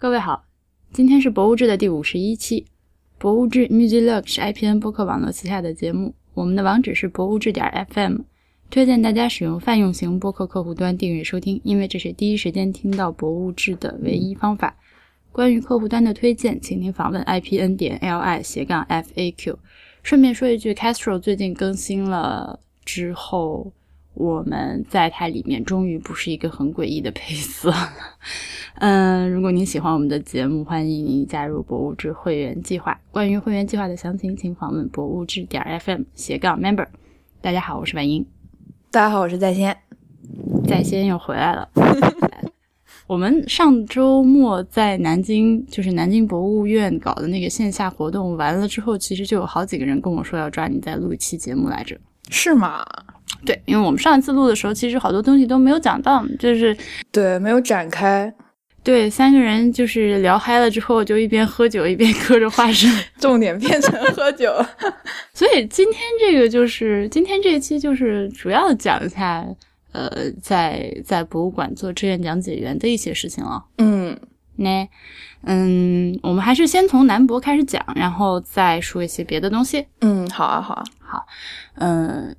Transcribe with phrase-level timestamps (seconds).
[0.00, 0.46] 各位好，
[0.94, 2.64] 今天是博物志的第五十一期。
[3.18, 8.20] 博物志 Music Log 是 IPN 播客网络旗下的节目，我们的网址是博物志点 FM，
[8.70, 14.74] 推荐大家使用泛用型播客客户端订阅收听，因为这是第一时间听到博物志的唯一方法。
[15.32, 19.58] 关于客户端的推荐，请您访问 IPN 点 LI 斜杠 FAQ。
[20.02, 23.70] 顺便说一句，Castro 最近更新了之后，
[24.14, 27.72] 我们在它里面终于不是一个很诡异的配色。
[28.76, 32.98] 嗯，如果您喜欢我们的节目，欢迎您加入博物志会员计划。
[33.10, 36.86] 关于会员计划的详情，请访问博物志点 FM 斜杠 Member。
[37.40, 38.26] 大家好，我是婉英。
[38.90, 39.76] 大家好，我是在先。
[40.68, 41.68] 在先又回来了。
[43.06, 51.98] 我们上周末在南京，就是南京博物院搞的那个线下活动完了之后，其实就有好几个人跟我说要抓你再录一期节目来着。
[52.28, 52.84] 是吗？
[53.44, 56.76] 对，因为我们上一次录的时候，其实好多东西都没有讲到，就是
[57.10, 58.32] 对没有展开。
[58.82, 64.52] 对，三个人就是聊嗨了之后，就一边喝酒一边嗑着花生，重点变成喝酒。
[65.34, 69.46] 所以今天这个就是今天这一期就是主要讲一下。
[69.92, 70.08] 呃，
[70.40, 73.64] 在在博物馆做志愿讲解员的一些事情了。
[73.78, 74.16] 嗯，
[74.54, 74.88] 那
[75.42, 79.84] 嗯，我们还是先从南博开始讲，然后再说一些别的东西。
[80.00, 81.26] 嗯，好啊，好啊，好。
[81.74, 82.32] 嗯，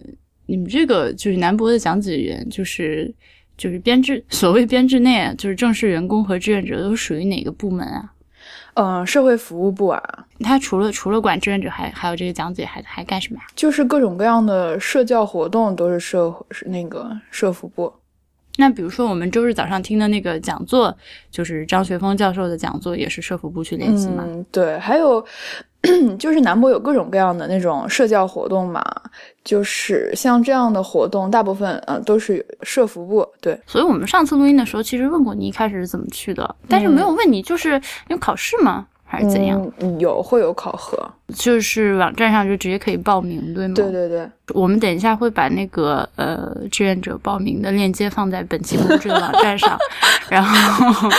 [0.51, 3.09] 你们这个就是南博的讲解员，就是
[3.57, 8.11] 就是编制，所谓编制内，就是正式员工和志愿者都属于哪个部门啊？
[8.73, 10.03] 呃，社会服务部啊，
[10.41, 13.45] 他除了除了管志愿者，还还有这个讲解，还还干什么呀？
[13.55, 17.93] 就是各种各样的社教活动都是社是那个社服部。
[18.57, 20.93] 那比如说我们周日早上听的那个讲座，
[21.29, 24.25] 就是张学峰教授的讲座，也是社服部去联系吗？
[24.27, 25.25] 嗯，对，还有。
[26.19, 28.83] 就是南博有各种各样的那种社交活动嘛，
[29.43, 33.59] 就是像这样的活动，大部分呃都是社服部对。
[33.65, 38.85] 所以我们上次录音的时候，其实问过你一开始是怎么去的，但是没有问你就是因为考试吗？
[39.11, 39.61] 还是怎样？
[39.99, 40.97] 有会有考核，
[41.35, 43.73] 就是网站上就直接可以报名，对吗？
[43.75, 49.77] 对对对，我们等一下会把那个呃志愿者报名的链接放在本期录制的网站上，
[50.31, 51.09] 然后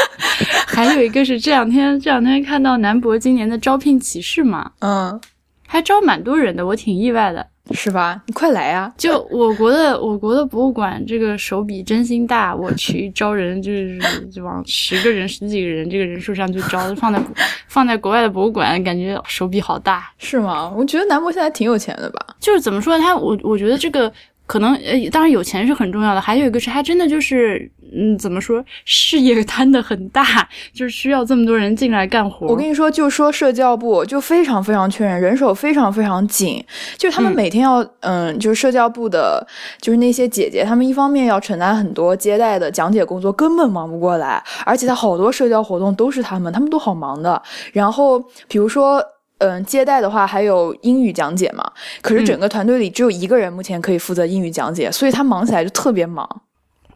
[0.67, 5.21] 还有一个是这两天这两天看到南博今年的招聘启事嘛，嗯，
[5.67, 7.47] 还招蛮多人的，我挺意外的。
[7.71, 8.21] 是吧？
[8.27, 8.93] 你快来呀！
[8.99, 12.55] 就我国的我国的博物馆，这个手笔真心大。
[12.55, 13.99] 我去招人，就是
[14.31, 17.23] 就往十个人、十几个人这个人数上去招，放在
[17.69, 20.71] 放在国外的博物馆，感觉手笔好大，是吗？
[20.77, 22.27] 我觉得南博现在挺有钱的吧？
[22.41, 24.13] 就是怎么说，他我我觉得这个。
[24.53, 32.47] 可能呃，当然有钱是很重要的，还有一个是他真的就是，嗯，怎么说，事业摊的很大， 就是需要这么多人进来干活。
[32.49, 36.63] 我跟你说，就说社教部就非常非常缺人，人手非常非常紧，
[36.99, 39.43] 就是他们每天要，嗯，就是社教部的，
[39.81, 47.43] 就是那些姐姐，他们一方面要承担很多接待的讲解工作，根本忙不过来，而且他好多社交活动都是他们，他们都好忙的。
[47.73, 49.03] 然后比如说。
[49.43, 51.71] 嗯，接待的话还有英语讲解嘛？
[52.01, 56.43] 可是整个团队里只有一个人目前可以负责英语讲解，所以他忙起来就特别忙。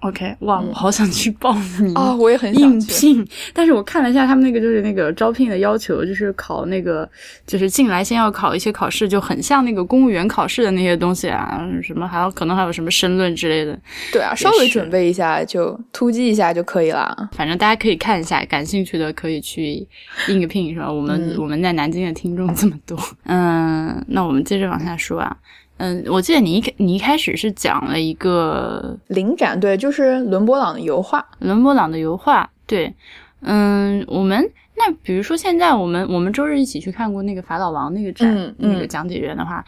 [0.00, 2.14] OK，哇，我好想去报名啊！
[2.14, 7.08] 我也很想应聘，但是我看了一下他们那个就是那个招聘的要求，就是考那个
[7.46, 13.76] 就是进来先要考一些考试，就很像那个公务员考试的那些东西啊，什么还有可能还有什么申论之类的。
[14.12, 17.30] 对啊，稍微准备一下就突击一下就可以了。
[17.32, 19.86] 反正大家可以看一下，感兴趣的可以去
[20.28, 20.92] 应个聘，是吧？
[20.92, 25.36] 我们我们在南京的听众这么多，嗯，那我们接着往下说啊。
[25.78, 32.94] 嗯，我记得你一你一开始是讲了一个灵展，对，就是伦勃朗的油画，伦勃朗的油画，对，
[33.42, 39.62] 嗯，我们那比如说现在我们我们周日一起去看过那个法老王那个展，那个讲解员的话，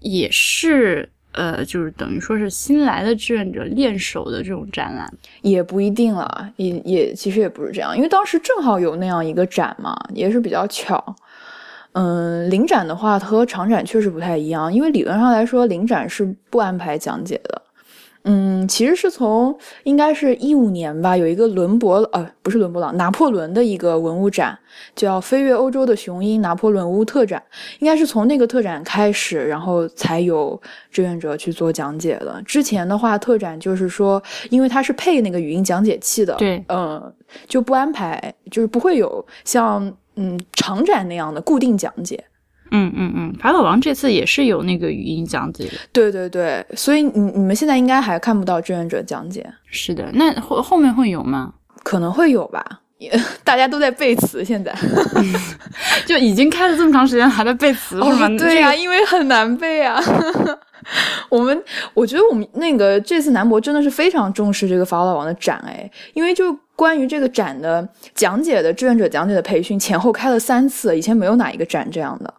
[0.00, 5.12] 也是呃，就是等于说是新来的志愿者练手的这种展览，
[5.42, 11.14] 也不一定了，也也其实也不是这样，因为当时正好有那样一个展嘛，也是比较巧。
[11.92, 17.62] 嗯，临展的话和长展确实不太一样，因为理论上来说，临展是不安排讲解的。
[18.24, 24.56] 嗯，其实是从应该是一五年吧，有一个伦勃呃，不是伦勃朗，拿破仑的一个文物展，
[24.94, 27.42] 叫《飞越欧洲的雄鹰：拿破仑屋特展》，
[27.80, 30.58] 应该是从那个特展开始，然后才有
[30.88, 32.40] 志愿者去做讲解的。
[32.46, 37.12] 之前的话，特展就是说，因为它是配那个语音讲解器的，对，嗯，
[37.48, 39.92] 就不安排，就是不会有像。
[40.16, 42.22] 嗯，长展那样的固定讲解，
[42.70, 51.54] 嗯嗯嗯，法老王这次也是有那个语音讲解的，对对对，所以你你们现在应该还看不到志愿者讲解，是的，那后后面会有吗？
[51.82, 52.64] 可能会有吧，
[53.42, 54.74] 大家都在背词，现在
[56.06, 58.28] 就已经开了这么长时间还在背词是吗？
[58.38, 60.00] 对呀，因为很难背啊。
[61.28, 61.62] 我们
[61.94, 66.56] 我觉得我们那个这次南博真的是非常重视这个法老王的展，哎，因为就。
[66.82, 72.34] 关于这个展的讲解的志愿者讲解的培训前后开了三次，以前没有哪一个展这样的。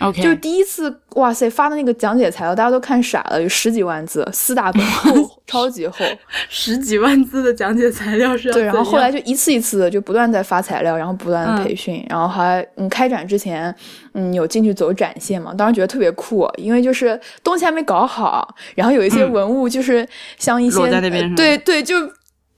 [0.00, 6.04] OK，就是第一次，哇塞，发的那个讲解材料，大家都看傻了，有十几万字，四大本 厚，超级厚。
[6.50, 13.72] 十几万字的讲解材料是要对，然后后来就一次一次的就不断在发材料，然后不断的嗯培训，然后还嗯开展之前
[14.14, 20.04] 嗯有进去走展线嘛，当时觉得特别酷，因为就是东西还没搞好，然后有一些嗯文物就是
[20.40, 20.90] 像一些、
[21.36, 21.94] 对对，就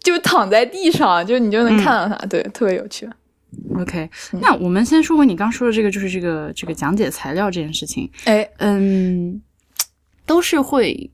[0.06, 3.08] 就躺在地上，就你就能嗯看到它，对，特别有趣。
[3.78, 4.08] OK，
[4.40, 8.10] 那我们先说回你刚说的这个，就是这个这个讲解材料这件事情。
[8.24, 9.40] 哎，嗯，
[10.24, 11.10] 都是会，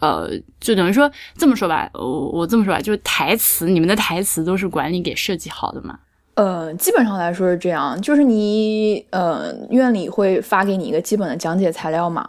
[0.00, 0.28] 呃，
[0.60, 5.98] 就等于说这么说吧，我我这么说吧，就是台词，你们的台词都是管理给设计好的嘛？
[6.34, 12.28] 呃，基本上来说是这样，就是你呃院里会发给你一个基本的讲解材料嘛，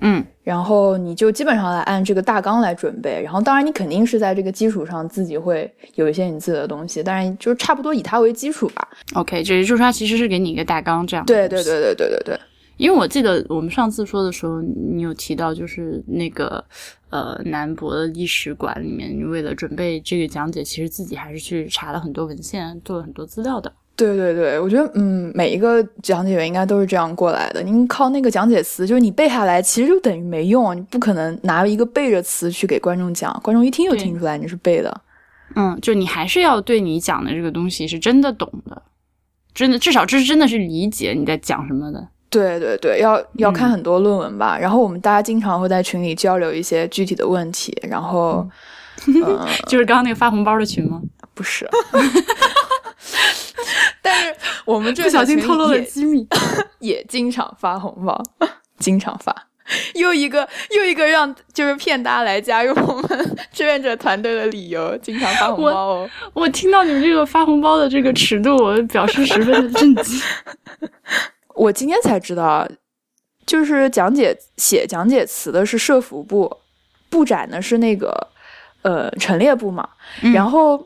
[0.00, 8.88] 嗯然后你就基本上来按这个大纲来准备，然后当然你肯定是在这个基础上自己会有一些你自己的东西，但是就是差不多以它为基础吧。
[9.14, 12.40] ，OK，就是说它其实是给你一个大纲这样对对对对对对对，
[12.78, 16.64] 因为我记得我们上次说的时候，你有提到就是那个
[17.10, 23.70] 呃南博的历史馆里面，你为了准备这个讲解，其实自己还是去查了很多文献，做了很多资料的。
[23.96, 27.62] 对对对，我觉得嗯，每一个讲解员应该都是这样过来的。
[27.62, 35.00] 您靠那个讲解词，就是你背下来，其实就等于没用，你不可能拿一个背着词去给观众讲，观众一听就听出来你是背的。
[35.56, 38.82] 嗯，就你还是要对你讲的这个东西是真的懂的，
[39.52, 42.08] 真的至少这是真的是理解你在讲什么的。
[42.30, 44.56] 对对对，要要看嗯很多论文吧。
[44.56, 48.48] 然后我们大家经常会在群里交流一些具体的问题，然后，
[49.08, 51.02] 嗯， 就是刚刚那个发红包的群吗？
[51.34, 51.68] 不是，
[54.02, 56.26] 但是我们这不小心透露了也机密。
[56.80, 58.22] 也经常发红包，
[58.78, 59.34] 经常发。
[59.94, 66.10] 又一个又一个让就是骗大家来加入我们志愿者团队的理由，经常发红包哦。
[66.32, 70.20] 我听到你们这个发红包的这个尺度，我表示十分的震惊。
[71.54, 72.66] 我今天才知道，
[73.46, 76.56] 就是讲解写讲解词的是社服部，
[77.08, 78.12] 布展呢是那个
[78.82, 79.88] 呃陈列部嘛，
[80.22, 80.84] 嗯然后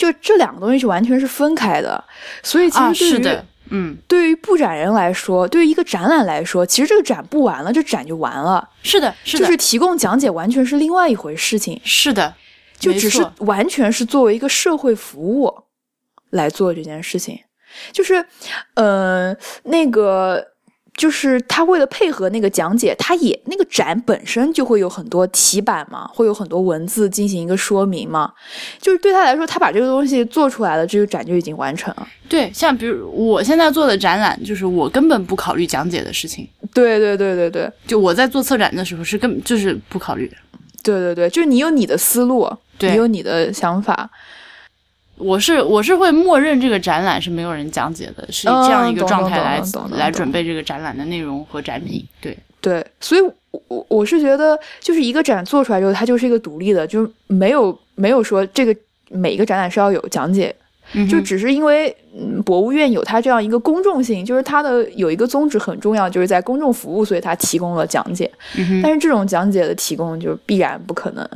[0.00, 2.02] 就这两个东西是完全是分开的，
[2.42, 3.38] 所以其啊，实对于、
[3.68, 12.34] 嗯，对于布展人来说，对于一个展览来说，其实这个展布完了，这展就完了，是的，是的，就是提供讲解完全是另外一回事情，是的，
[12.78, 15.54] 就只是完全是作为一个社会服务
[16.30, 17.38] 来做这件事情，
[17.92, 18.24] 就是，
[18.72, 20.42] 呃，那个
[21.00, 28.30] 就是他为了配合那个讲解，他也那个展本身就会有很多题板嘛，会有很多文字进行一个说明嘛，
[28.78, 32.06] 就是对他来说，他把这个东西做出来了，这个展就已经完成了。
[32.28, 40.36] 对，像比如我现在做的展览，就是我根本不考虑讲解的事情，对对对对对就我在做策展的时候是根本就是不考虑的。
[40.82, 44.10] 对对对，就是你有你的思路，对你有你的想法，
[45.20, 49.62] 我是我是会默认这个展览是没有人讲解的，是以这样一个状态来
[49.92, 52.04] 来准备这个展览的内容和展品。
[52.20, 58.74] 对，对，所以我，我我是觉得，就是一个展做出来之后，它就是一个独立的，就是没有没有说这个
[59.10, 60.54] 每一个展览是要有讲解，
[60.94, 68.30] 嗯就只是因为嗯，博物院有它这样一个公众性，就是它的有一个宗旨很重要，就是在公众服务，所以它提供了讲解。
[68.56, 71.28] 嗯但是这种讲解的提供，就必然不可能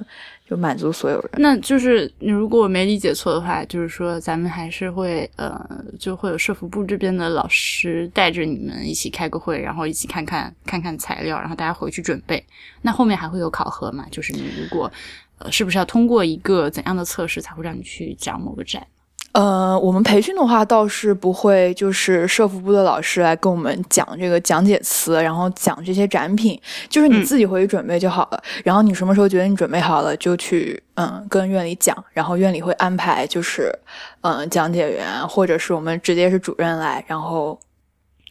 [0.48, 1.30] 就满足所有人。
[1.38, 12.44] 那就是你如果我没理解错的话，就是说咱们还是会呃，就会有社服部这边的老师带着你们一起开个会，然后一起看看看看材料，然后大家回去准备。
[12.82, 14.06] 那后面还会有考核嘛？
[14.10, 14.90] 就是你如果
[15.38, 18.86] 呃，是不是要通过一个怎样的测试才会让你去讲某个展？
[19.34, 28.40] 呃，我们培训的话倒是不会，就是社服部的老师来跟我们讲这个讲解词，然后讲这些展品，就是你嗯自己回去准备就好了。
[28.62, 33.76] 然后你什么时候觉得你准备好了，就去嗯跟院里讲，然后院里会安排就是
[34.20, 37.58] 嗯讲解员，或者是我们直接是主任来，然后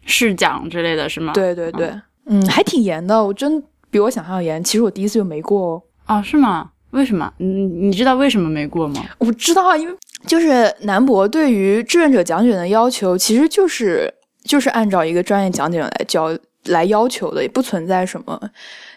[0.06, 1.34] 试讲之类的是吗？
[1.34, 1.94] 对对对，
[2.28, 4.64] 嗯，还挺严的，我真比我想象的严。
[4.64, 5.84] 其实我第一次就没过哦。
[6.08, 6.70] 哦，是吗？
[6.92, 7.34] 为什么？
[7.38, 9.04] 你你知道为什么没过吗？
[9.18, 14.14] 我知道啊，因为就是南博对于志愿者讲解的要求，其实就是
[14.44, 18.40] 就是按照一个专业讲解人来教来要求的，也不存在什么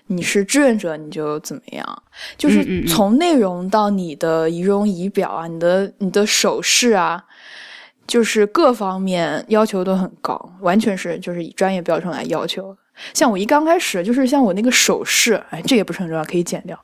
[0.06, 2.02] 你是志愿者你就怎么样，
[2.36, 7.24] 就是从内容到你的仪容仪表啊，你的你的手势啊。
[8.06, 12.78] 就是各方面要求都很高，完全是就是以专业标准来要求的。
[13.12, 16.78] 像我一刚开始就是像我那个手势，哎，这也不是很重要，可以剪掉。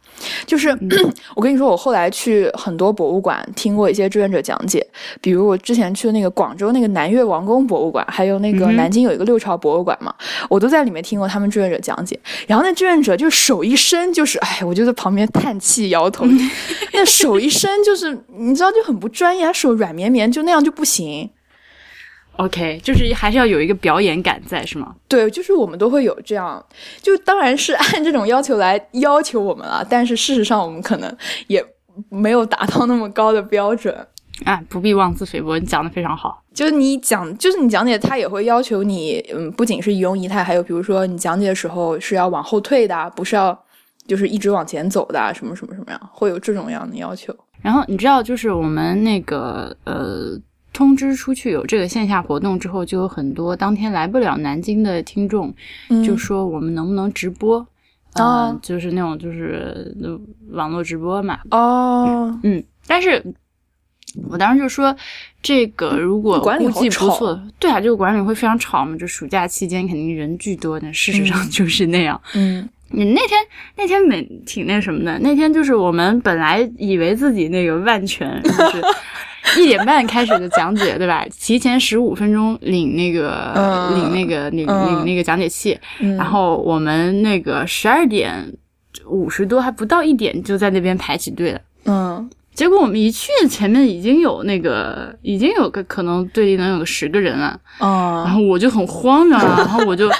[0.46, 0.68] 就是、
[1.34, 4.86] 我跟你说，我后来去很多博物馆听过一些志愿者讲解，
[5.20, 10.14] 比如我之前去的那个广州那个南越王宫博物馆，还有那个南京有一个六朝博物馆嘛，
[10.48, 12.18] 我都在里面听过他们志愿者讲解。
[12.46, 16.24] 然后那志愿者就手一伸，就是哎，我就在旁边叹气摇头，
[16.92, 21.30] 那手一伸就是你知道就很不专业，手软绵绵，就那样就不行。
[22.36, 24.94] OK，就是还是要有一个表演感在，是吗？
[25.06, 26.64] 对，就是我们都会有这样，
[27.02, 31.64] 就当然是按这种要求来要求我们了，但是事实上我们可能也
[32.08, 33.94] 没有达到那么高的标准。
[34.46, 36.42] 啊，不必妄自菲薄，你讲的非常好。
[36.54, 43.56] 就是你讲，就是你讲解，他也会要求你，嗯，不仅是仪容仪态，还有比如说你讲解的时候是要往后退的啊，不是要
[44.06, 47.32] 就是一直往前走的啊，什么什么什么样，会有这种样的要求。
[47.60, 50.36] 然后你知道，就是我们那个呃
[50.72, 55.52] 通知出去有这个线下活动之后，就有很多当天来不了南京的听众，
[55.90, 56.02] 嗯。
[56.02, 57.66] 就说我们能不能直播？
[58.60, 60.18] 就是那种就是呃
[60.50, 63.24] 网络直播嘛，哦，嗯，但是
[64.28, 64.94] 我当时就说，
[65.42, 67.08] 这个如果管理好估计不吵。
[67.10, 72.20] 错，对啊，这个管理会非常吵嘛，就暑假期间肯定人巨多的，事实上就是那样。
[72.34, 72.68] 嗯。
[72.94, 73.40] 你那天
[73.76, 78.82] 那天没挺那什么的，那天就是我们本来以为自己那个万全，就是
[79.58, 81.26] 一点半开始的讲解，对吧？
[81.38, 88.52] 提前十五分钟领那个、嗯领那个领嗯领那个讲解器，嗯，然后我们那个十二点
[89.06, 91.60] 五十多还不到一点就在那边排起队了。
[91.86, 100.10] 嗯结果我们一去，前面已经有那个，已经有个可能队里能有个十个人了，然嗯后我就很慌张，然后我就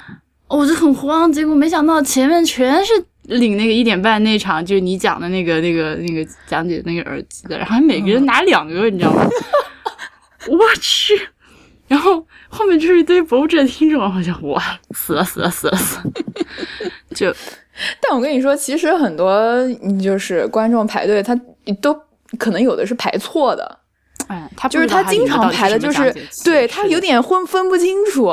[0.48, 2.92] 我就很慌，结果没想到前面全是
[3.24, 9.28] 领那个一点半那场，就是你讲的那个那个那个讲解那个耳机的，然后每个人拿两个，你知道吗？
[10.48, 11.28] 我去！
[11.86, 14.62] 然后后面就是一堆博物志的听众，好像哇
[14.92, 16.04] 死了死了死了死了，
[17.14, 17.32] 就
[18.00, 19.30] 但我跟你说，其实很多
[19.82, 21.38] 嗯就是观众排队，他
[21.80, 21.94] 都
[22.38, 23.78] 可能有的是排错的，
[24.32, 28.32] 哎，他就是他经常排的就是对他有点混分不清楚，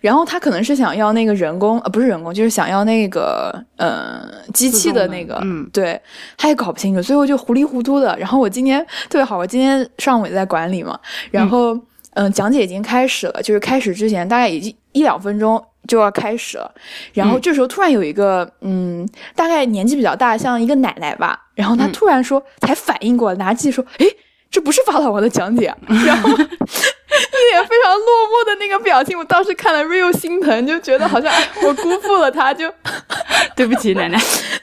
[0.00, 4.22] 然后他可能是想要那个人工呃不是人工，就是想要那个呃
[4.54, 6.00] 机器的那个，嗯对，
[6.36, 8.16] 他也搞不清楚，最后就糊里糊涂的。
[8.16, 10.96] 然后我今天特别好，我今天上午也在管理嘛，
[11.32, 11.76] 然后
[12.14, 15.60] 嗯、讲解已经开始了，就是开始之前大概已经一两分钟。
[15.88, 16.70] 就要开始了，
[17.14, 24.06] 然后嗯这时候突然有一个嗯，大概年纪比较大，像一个奶奶吧，然后她嗯突然说，才反应过来，拿机器说，诶，
[24.50, 25.76] 这不是法老王的讲解啊，
[26.06, 32.72] 然后一脸非常落寞的那个表情，我当时看了 real 心疼，就觉得好像哎我辜负了他，就
[33.54, 34.18] 对不起 奶奶。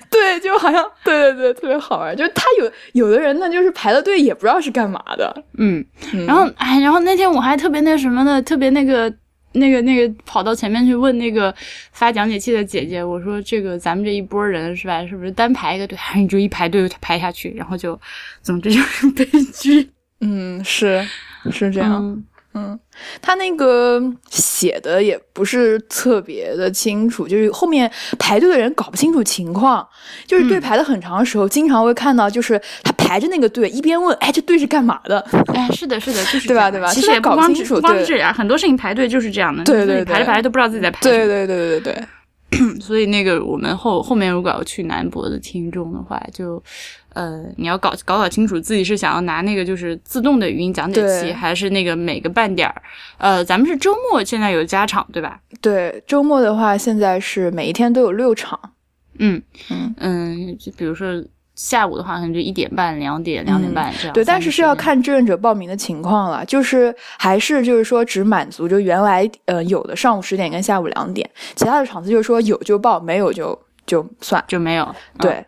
[0.10, 2.16] 对，就好像对对对，特别好玩。
[2.16, 9.14] 就是他有有的人呢，就是排了队也不知道是干嘛的，嗯，嗯然后哎，然后那天我还特别那什么的，特别那个
[9.60, 11.54] 那个那个跑到前面去问那个
[11.92, 18.00] 发讲解器的姐姐，我说这个咱们这一波人是吧，是不是单排一个队， 你就一排队排下去，然后就，
[18.42, 19.90] 总之就是 悲剧。
[20.22, 21.06] 嗯，是
[21.52, 22.04] 是这样。
[22.04, 22.24] 嗯
[22.58, 22.80] 嗯，
[23.22, 29.88] 他那个写的也不是特别的清楚，就是后面排队的人搞不清楚情况，
[30.26, 35.20] 就是队嗯排的很长的时候，经常会看到，就是他排着那个队， 一边问，哎，这队是干嘛的？
[35.54, 41.00] 哎，是的，是的，就是对吧对吧其实也不光搞不清楚对不光是这样，很多事情排队就是这样的，对对排着排着都不知道自己在排。
[41.02, 46.62] 对对对对对对， 所以那个我们后后面如果要去南博的听众的话，就
[47.18, 52.82] 呃你要搞搞搞清楚自己是想要拿那个就是自动的语音讲解器，还是那个每个半点儿。
[53.18, 55.40] 呃，咱们是周末现在有加场对吧？
[55.60, 58.60] 对，周末的话，现在是每一天都有六场。
[59.18, 61.08] 嗯嗯嗯，就比如说
[61.56, 64.14] 下午的话，可能就一点半、两点、两点半这样。
[64.14, 74.44] 对，但是是要看志愿者报名的情况了，就是还是就是说只满足就原来呃有的上午十点跟下午两点，其他的场次就是说有就报，没有就就算。
[74.48, 74.88] 就没有。
[75.18, 75.46] 对，嗯，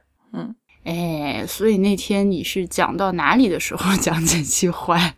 [0.89, 5.13] 哎，所以那天你是讲到哪里的时候 讲解器坏？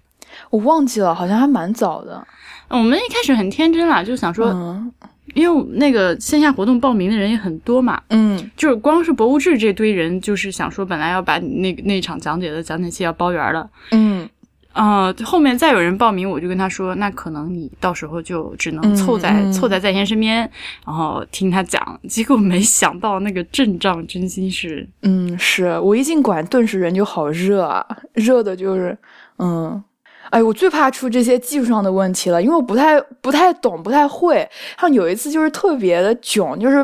[0.50, 2.28] 我忘记了，好像还蛮早的。
[2.68, 4.92] 我们一开始很天真啦，就想说，嗯
[5.34, 14.28] 因为那个线下活动报名的人也很多嘛，嗯就是光是博物志这堆人，就是想说本来要把那那场讲解的讲解器要包圆了，嗯
[14.74, 20.38] 呃，后面再有人报名，我就跟他说，那可能你到时候就只能凑在、凑在在先身边，
[20.86, 22.00] 然后听他讲。
[22.08, 28.98] 结果没想到那个阵仗真心是，嗯，是我一进馆，顿时人就好热啊，热的就是
[29.38, 29.84] 嗯。
[30.30, 34.48] 哎，我最怕出这些技术上的问题了，因为我不太不太懂，不太会。
[34.80, 36.78] 像有一次就是特别的囧，就是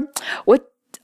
[0.43, 0.59] 我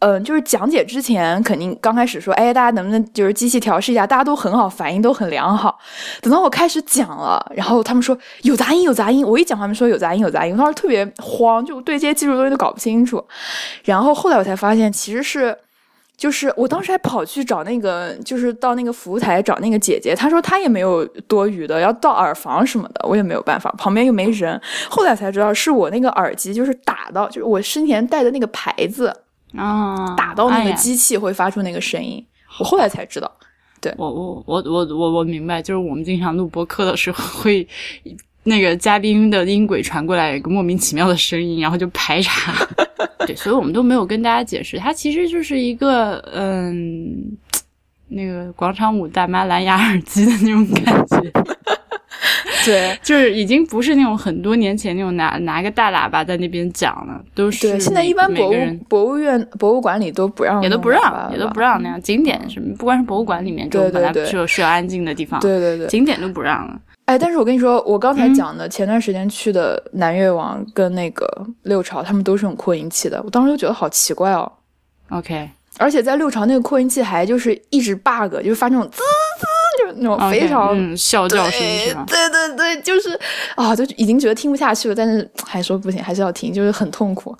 [0.05, 4.05] 嗯、就是讲解之前肯定刚开始说，哎，大家能不能就是机器调试一下？
[4.05, 5.79] 大家都很好，反应都很良好。
[6.21, 9.25] 等到我开始讲了，然后他们说有杂音，有杂音。
[9.25, 10.51] 我一讲，他们说有杂音，有杂音。
[10.51, 13.23] 我当时特别慌，就对这些技术东西都搞不清楚。
[13.85, 15.57] 然后后来我才发现，其实是。
[16.15, 24.61] 就是我当时还跑去找那个，就是到那个服务台找那个姐姐，她说她也没有多余的，要到耳房什么的，我也没有办法，旁边又没人。
[24.87, 29.11] 后来才知道是我那个耳机就是打到，就是我身前带的那个牌子
[29.55, 32.25] 啊，打到那个机器会发出那个声音，
[32.59, 33.31] 我后来才知道。
[33.81, 37.67] 对我我我我我我明白，就是我们经常录播客的时候 会。
[38.45, 42.53] 那个嘉宾的音轨传过来，有一个莫名其妙的声音，然后就排查。
[43.25, 47.37] 对，所以我们都没有跟大家解释，它其实就是一个嗯，
[48.09, 51.31] 那个广场舞大妈蓝牙耳机的那种感觉。
[52.63, 58.55] 对就是已经不是那种很多年前那种拿拿个大喇叭在那边讲了，都是对，现在一般博物
[58.87, 61.59] 博物院、博物馆里都不让，也都不让，也都不。
[61.59, 62.01] 让那样。
[62.01, 66.77] 景点什么，不光是博物馆里面这种本来对对对是有是有安静的地方，对对对，景点都不让了。
[67.05, 71.25] 哎，但是我跟你说，我刚才嗯讲的，前段时间去的南越王跟那个
[71.63, 74.51] 六朝，他们都是用扩音器的，我当时就觉得好奇怪哦。
[75.09, 79.62] OK，而且在六朝那个扩音器还就是一直 bug，就是发那种滋滋，就是
[79.97, 82.03] 那种非常嗯笑叫声是吗？
[82.07, 83.17] 对对对，就是
[83.55, 87.35] 啊，就已经觉得听不下去了，但是还说不行，还是要听，就是很痛苦。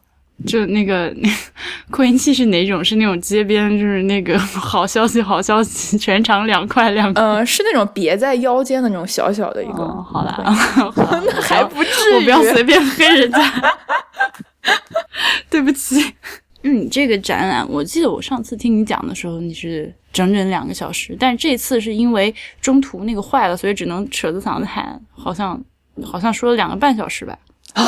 [0.48, 1.14] 就那个
[1.92, 2.84] 扩音器是哪种？
[2.84, 7.24] 是那种街边就是那个好消息好消息，全场两块两块。
[7.24, 12.16] 嗯、是那种别在腰间的那种小小的一个，哦，好啦，好啦 那还不至于。
[12.16, 13.54] 我不要随便黑人家，
[15.50, 16.14] 对不起。
[16.64, 25.62] 嗯，这个展览，我记得我上次听你讲的时候，你是整整两个小时，但这次是因为中途那个坏了，所以只能扯着嗓子喊，好像
[26.04, 27.38] 好像说了两个半小时吧。
[27.74, 27.84] 啊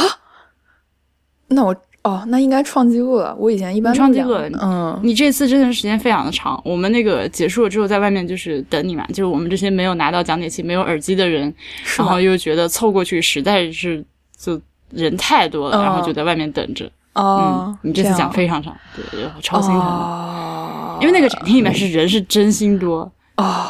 [1.47, 3.35] 那我哦，那应该创纪录了。
[3.35, 11.53] 我以前一般创纪录了嗯，你这次真的时间非常的长，我们那个结束了之后，在外面就是等你嘛，就是我们这些没有拿到讲解器、没有耳机的人，
[11.97, 14.03] 然后又觉得凑过去实在是
[14.37, 14.59] 就
[14.91, 16.91] 人太多了，嗯然后就在外面等着。
[17.15, 19.85] 哦嗯，，你这次讲非常长，对，超心疼的。
[19.85, 23.65] 哦，因为那个展厅里面是人是真心多，哦。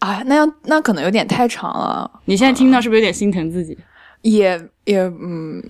[0.00, 3.76] 啊，那样那可能有点太长了，你现在听到是不是有点心疼自己？
[4.22, 5.60] 也也嗯，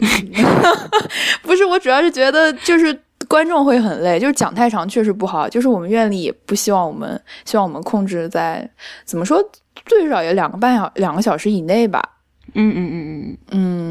[1.43, 8.69] 不是，我主要是觉得就是观众会很累，就是讲太长确实不好，就是我们院里也不希望我们希望我们控制在
[9.07, 9.43] 怎么说
[9.87, 12.03] 最少也两个半小两个小时以内吧。
[12.55, 13.39] 嗯嗯嗯嗯。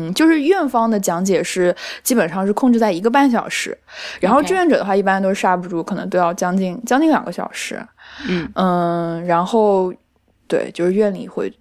[0.07, 3.77] 嗯，就是院方的讲解是基本上是控制在一个半小时，
[4.19, 7.79] 然后志愿者的话一般都是刹不住，可能都要将近将近两个小时。
[8.27, 8.49] 嗯。
[8.55, 9.93] 嗯，然后
[10.47, 11.51] 对，就是院里会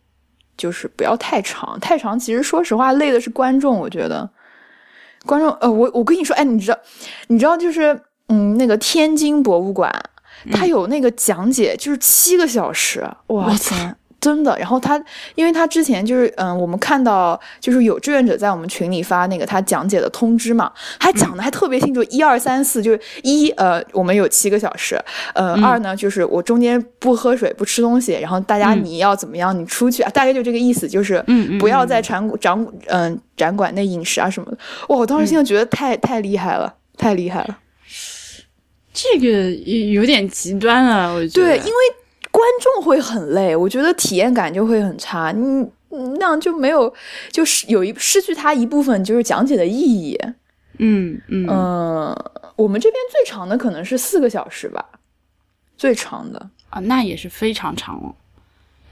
[0.57, 4.29] 就是不要太长，太长其实说实话累的是观众，我觉得。
[5.25, 6.79] 观众呃，我我跟你说，哎，你知道
[7.27, 9.93] 你知道就是嗯，那个天津博物馆，
[10.53, 13.97] 它有那个讲解就是七个小时，哇我天！
[14.19, 15.01] 真的，然后他，
[15.35, 24.99] 因为他之前就是，嗯，我们看到就是有志愿者在我们群里发那个他讲解的通知嘛，还讲的还特别清楚，一二三四，就是一，呃，我们有七个小时，
[25.35, 34.59] 呃，嗯二呢就是我中间不喝水不吃东西，然后大家嗯你要怎么样，你出去啊，大概就这个意思，就是嗯嗯不要在展展嗯、展馆内饮食啊什么的。
[34.89, 37.59] 哇，我当时现在觉得太、太厉害了，太厉害了。
[38.93, 41.49] 这个有有点极端了，我觉得。
[41.49, 41.73] 对，因为
[42.37, 45.33] 观众会很累，我觉得体验感就会很差。
[45.33, 45.43] 你
[45.89, 46.93] 嗯那样就没有，
[47.33, 50.21] 就是有一失去它一部分就是讲解的意义。
[50.77, 54.85] 嗯嗯呃，我们这边最长的可能是四个小时吧，
[55.79, 56.51] 最长的。
[56.69, 58.15] 啊，那也是非常长了。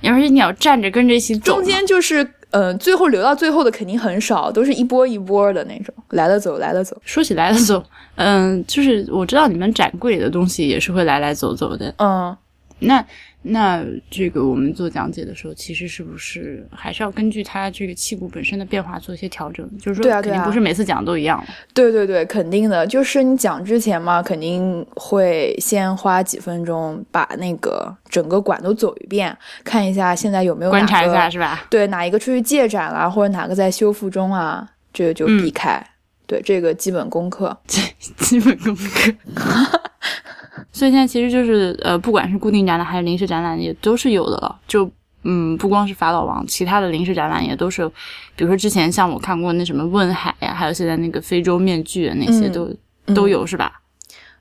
[0.05, 6.97] 而且你要站着跟着一起走，中间就是呃，最后留到最后的肯定很少，都是一波一波的那种，来了走，来了走。
[7.05, 11.95] 说起来的走，嗯，就是我知道你们展柜里的东西也是会来来走走的。
[11.99, 12.35] 嗯，
[12.79, 13.05] 那
[13.47, 19.69] 那这个我们做讲解的时候，其实是不是还是要根据它这个气骨本身的变化做一些调整？
[19.79, 21.45] 就是说，肯定不是每次讲都一样。
[21.75, 22.87] 对对对，肯定的。
[22.87, 31.65] 就是你讲之前嘛，肯定会先花几分钟把那个整个馆都走一遍，看一下现在有没有观察一下是吧？
[31.69, 35.87] 对哪一个出去借展啦，或者哪个在修复中啊，这个就嗯避开。
[36.27, 39.13] 对这个基本功课， 基本功课。
[40.73, 44.61] 所以现在其实就是呃，不管是固定展览还是临时展览，也都是有的了。
[44.69, 44.91] 就
[45.25, 47.89] 嗯，不光是法老王，其他的临时展览也都是，
[48.37, 53.81] 比如说之前像我看过那什么问海呀、还有现在那个非洲面具的那些嗯都、都有是吧？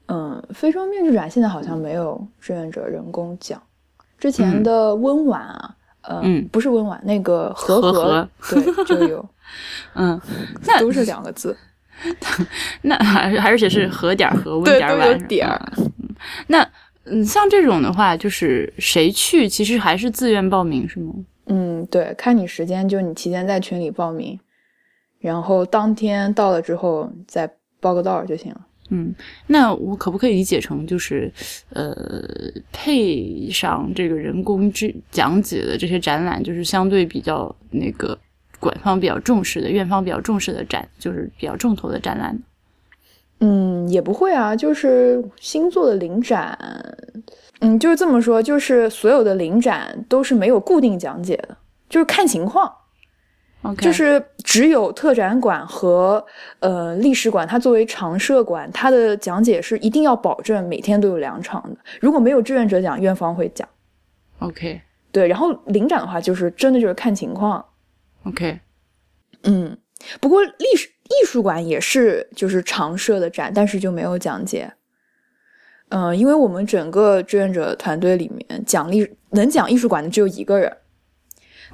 [0.07, 3.61] 嗯，非洲面具展现在好像没有志愿者人工讲，
[4.19, 8.53] 之前嗯的温婉啊，呃，嗯不是温婉，那个和和和
[8.85, 9.29] 对就有，
[9.95, 10.19] 嗯，
[10.65, 11.55] 那都是两个字。
[12.81, 15.71] 那还而且是和点儿和 温点儿晚有点儿。
[16.23, 16.69] 嗯那
[17.05, 21.13] 嗯，像这种的话，就是谁去，其实还是自愿报名是吗？
[21.47, 24.39] 嗯，对，看你时间，就你提前在群里报名，
[25.19, 27.49] 然后当天到了之后再
[27.81, 28.61] 报个到就行了。
[28.89, 29.13] 嗯，
[29.47, 31.29] 那我可不可以理解成就是，
[31.71, 31.93] 呃，
[32.71, 38.17] 配上这个人工智讲解的这些展览，就是相对比较那个
[38.59, 42.37] 馆方比较重视的、院方比较重视的展，就是比较重头的展览。
[43.45, 46.57] 嗯，也不会啊，就是星座的临展，
[47.59, 51.57] 嗯，就是这么说，就是所有的临展都是没有固定讲解的，
[51.89, 52.73] 就是看情况。
[53.63, 56.25] OK，就是只有特展馆和
[56.59, 61.77] 呃历史馆，它作为常设馆，它的讲解是一定要保证每天都有两场的。
[61.99, 63.67] 如果没有志愿者讲，院方会讲。
[64.39, 67.65] OK 对，然后临展的话，就是真的就是看情况。
[68.23, 68.59] OK，
[69.43, 69.77] 嗯，
[70.21, 74.73] 不过历史艺术馆也是就是常设的展，但是就没有讲解。
[75.89, 80.75] 嗯、因为我们整个志愿者团队里面讲历能讲艺术馆的只有一个人，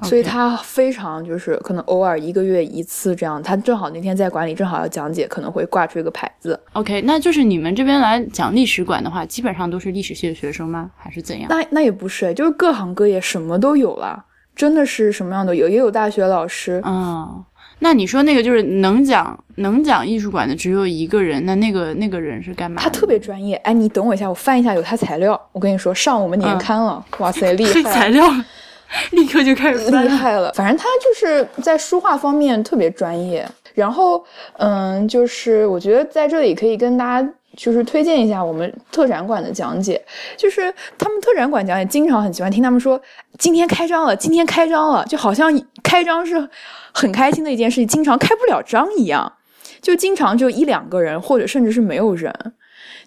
[0.02, 6.58] 所以他非常就是可能偶尔一个月一次这样，他正好那天在馆里正好要讲解，可能会挂出一个牌子。
[6.74, 10.90] OK，那就是你们这边来讲历史馆的话，基本上都是历史系的学生吗？
[10.98, 11.48] 还是怎样？
[11.48, 14.22] 那那也不是，就是各行各业什么都有了，
[14.54, 16.82] 真的是什么样都有，也有大学老师。
[16.84, 17.42] 哦，
[17.80, 22.80] 那你说那个就是能讲能讲艺术馆的只有一个人，那那个那个人是干嘛？
[22.80, 25.40] 他特别专业，哎，你等我一下，我翻一下有他材料。
[25.52, 27.82] 我跟你说，上我们年刊了，哇塞，厉害！
[27.90, 28.24] 材料，
[29.12, 30.52] 立刻就开始翻厉害了。
[30.52, 33.46] 反正他就是在书画方面特别专业。
[33.72, 34.22] 然后，
[34.58, 40.00] 嗯，就是我觉得在这里可以跟大家就是推荐一下我们特展馆的讲解，
[40.36, 43.00] 就是他们特展馆讲解经常很喜欢听他们说
[43.38, 45.50] 今天开张了，今天开张了，就好像
[45.82, 46.48] 开张是
[46.92, 49.32] 很开心的一件事情，经常开不了张一样，
[49.80, 52.32] 就经常就一两个人，或者甚至是没有人。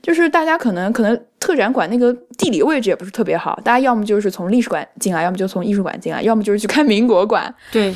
[0.02, 7.54] 就是大家可能可能特展馆那个地理位置也不是特别好，大家要么就是从历史馆进来，要么就从艺术馆进来，要么就是去看民国馆。
[7.72, 7.96] 对，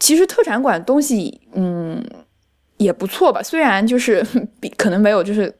[0.00, 2.04] 其实特展馆东西，嗯，
[2.84, 4.24] 也不错吧，虽然就是
[4.60, 5.52] 比可能没有就是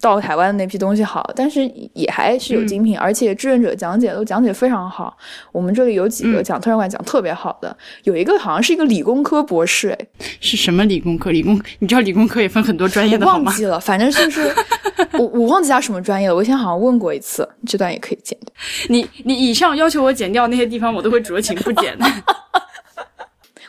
[0.00, 1.64] 到台湾的那批东西好，但是
[1.94, 5.16] 也还是有精品，而且志愿者讲解都讲解非常好。
[5.52, 9.98] 我们这里有几个嗯讲特展馆讲特别好的，有一个好像是一个理工科博士，哎，
[10.40, 11.30] 是什么理工科？
[11.30, 13.36] 理工，你知道理工科也分很多专业的吗？
[13.36, 14.52] 忘记了，反正就是
[15.14, 18.52] 我我忘记他什么专业了，我以前好像问过一次，这段也可以剪掉。
[18.88, 22.04] 你你以上要求我剪掉那些地方，我都会酌情不剪的。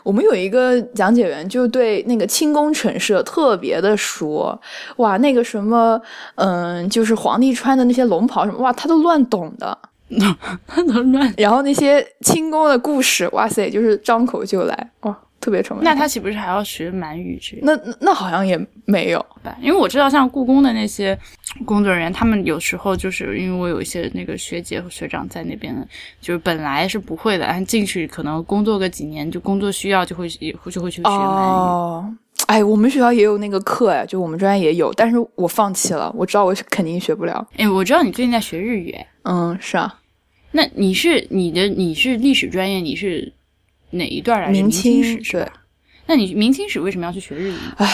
[0.04, 4.60] 我们有一个讲解员，就对那个清宫陈设特别的熟，
[4.98, 6.02] 哇，那个什么，
[6.36, 9.78] 嗯，就是皇帝穿的那些龙袍什么，哇，他都乱懂的。
[10.68, 11.34] 他能乱。
[11.38, 15.84] 然后那些清宫的故事，哇塞，就是张口就来，哇，特别崇拜。
[15.84, 19.58] 那他岂不是还要学满语之类的那那那好像也没有，吧？
[19.62, 21.18] 因为我知道，像故宫的那些
[21.66, 25.76] 工作人员，他们有时候就是因为我有一些那个学姐和学长在那边，
[26.22, 31.20] 就是本来是不会的，然后进去可能工作个几年，就工作需要就会也会就会去学满语。
[31.20, 32.16] 哦。
[32.48, 37.48] 哎，我们学校也有那个课呀，就我们专业也有，但是我放弃了，我知道我肯定学不了。
[37.56, 40.00] 哎，我知道你最近在学日语，哎，嗯，是啊，
[40.52, 43.32] 那你是你的你是历史专业，你是
[43.92, 44.54] 哪一段来着？
[44.54, 45.52] 明清史是吧对？
[46.08, 47.56] 那你明清史为什么要去学日语？
[47.78, 47.88] 唉，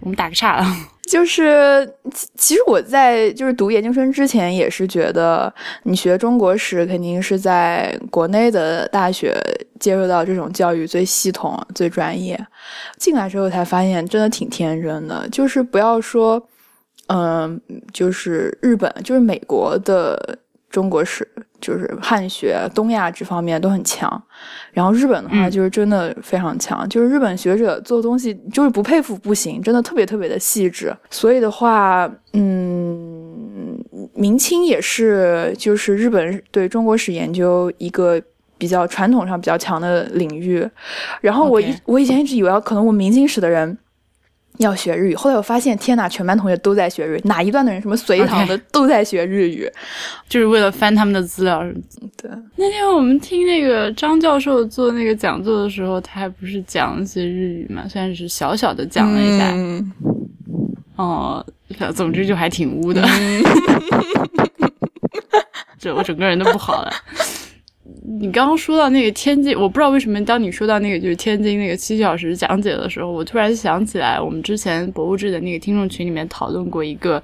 [0.00, 0.88] 我们打个岔啊。
[1.10, 9.36] 就是其其实我在就是读研究生之前也是觉得，你学中国史肯定是在国内的大学
[9.80, 12.38] 接受到这种教育最系统、最专业。
[12.98, 15.28] 进来之后才发现，真的挺天真的。
[15.28, 16.40] 就是不要说，
[17.08, 17.60] 嗯、
[17.92, 20.38] 就是日本，就是美国的
[20.72, 21.24] 中国史，
[21.60, 24.20] 就是汉学、东亚这方面都很强。
[24.72, 30.92] 然后日本的话，嗯就是真的非常强，就是日本学者做东西就是不佩服不行，真的特别特别的细致。
[31.10, 33.78] 所以的话，嗯，
[34.14, 38.20] 明清也是就是日本对中国史研究一个。
[38.58, 40.64] 比较传统上比较强的领域，
[41.20, 43.76] 然后我一 OK 我以前一直以为可能我明清史的人
[44.58, 49.70] 要学日语，后来我发现天呐，全班同学都在学日语，哪一段的人什么隋唐的 都在学日语。
[50.28, 51.62] 就是为了翻他们的资料。
[52.16, 59.92] 对，那天我们听那个张教授做那个讲座的时候，他还不是讲一些日语嘛，虽然只是小小的讲了一下，嗯。
[60.96, 61.44] 哦，
[61.94, 63.02] 总之就还挺污的，
[65.78, 66.92] 这我整个人都不好了。
[68.18, 77.22] 你刚刚说到那个天津，我不知道为什么，当你说到那个就是天津那个七小时讲解的时候，我突然想起来，我们之前博物志的那个听众群里面讨论过一个，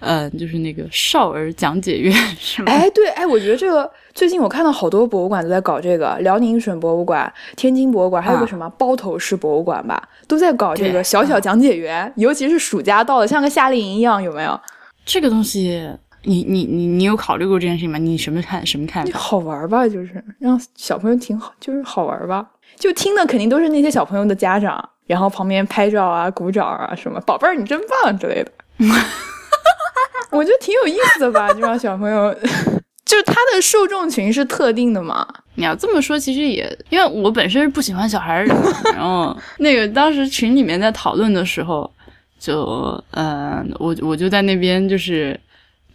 [0.00, 2.72] 呃，就是那个少儿讲解院，是吗？
[2.72, 14.60] 哎，对，哎，我觉得这个最近我看到好多博物馆都在搞这个，辽宁省博物馆、天津博物馆，还有个什么包头市博物馆吧，都在搞这个小小讲解员，尤其是暑假到了，像个夏令营一样，有没有？
[15.04, 15.88] 这个东西。
[16.22, 17.96] 你你你你有考虑过这件事情吗？
[17.98, 19.18] 你什么看什么看法？
[19.18, 22.46] 好玩吧，就是让小朋友挺好，就是好玩吧。
[22.76, 28.52] 就听的肯定都是那些小朋友的家长，然后旁边拍照啊、鼓掌啊什么，宝贝儿你真棒之类的。
[30.30, 32.32] 我觉得挺有意思的吧，就让小朋友，
[33.04, 35.26] 就是他的受众群是特定的嘛。
[35.56, 38.54] 你要这么说，其实也因为我本身是不喜欢小孩儿的，
[38.94, 41.90] 然后 那个当时群里面在讨论的时候，
[42.38, 45.38] 就嗯，我我就在那边就是。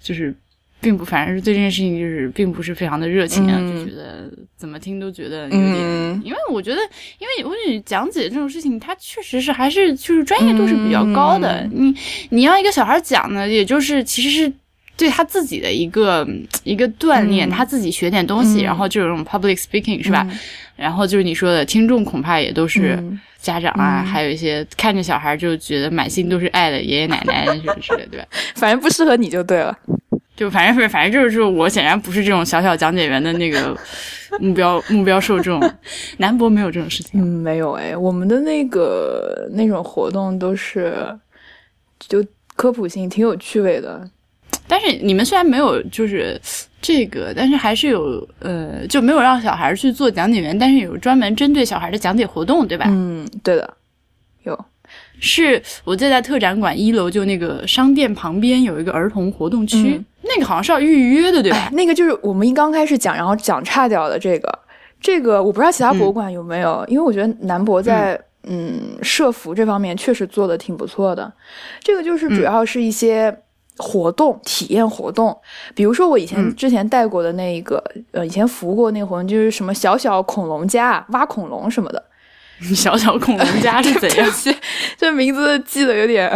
[0.06, 0.32] 就是，
[0.80, 6.82] 并不，反正是对这件事情就是并不是非常的热情啊，就觉得怎么听都觉得有点，因为我觉得，
[7.18, 11.68] 因为我觉得讲解这种事情，它确实是还是就是专业度是比较高的。
[11.74, 11.92] 你
[12.30, 14.54] 你要一个小孩讲呢，也就是其实是
[14.96, 16.28] 对他自己的一个
[16.64, 20.28] 一个锻炼，他自己学点东西，然后就有这种 public speaking 是吧？
[20.76, 23.02] 然后就是你说的听众恐怕也都是
[23.40, 28.28] 家长啊，还有一些看着小孩就觉得满心都是爱的爷爷奶奶什么之类的，对吧？
[28.56, 29.78] 反正不适合你就对了。
[30.36, 33.74] 就反正是反正就是我显然不是这种小小讲解员的那个
[34.40, 35.62] 目标目标受众，
[36.18, 41.08] 南博没有这种事情，嗯，没有哎，我们的那个那种活动都是
[42.00, 42.22] 就
[42.58, 44.06] 科普性挺有趣味的，
[44.68, 46.38] 但是你们虽然没有就是
[46.86, 52.86] 这个，但是还是有呃就没有让小孩去做讲解员，但是有专门针对小孩的讲解活动，对吧？
[52.90, 53.74] 嗯，对的，
[54.44, 54.66] 有。
[55.20, 61.70] 是我在在特展馆一楼，就那个商店旁边有一个儿童活动区，那个好像是要预约的，对吧？
[61.74, 64.60] 那个就是我们一刚开始讲，然后讲差掉的这个，
[65.02, 71.32] 这个我不知道其他博物馆有没有，因为我觉得南博在嗯设服这方面确实做的挺不错的。
[71.82, 73.36] 这个就是主要是一些
[73.78, 75.38] 活动体验活动，
[75.74, 82.04] 比如说我以前之前带过的那个，呃，以前服务过那个活动，就是什么小小恐龙家挖恐龙什么的。
[82.74, 84.28] 小小恐龙家 是怎样？
[84.98, 86.32] 这名字记得有点……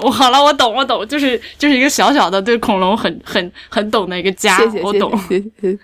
[0.00, 4.56] 我好了，我懂，我懂，就是就是一个小小的对恐龙很很很懂的一个家。
[4.56, 5.12] 谢谢，我懂。
[5.60, 5.78] 嗯，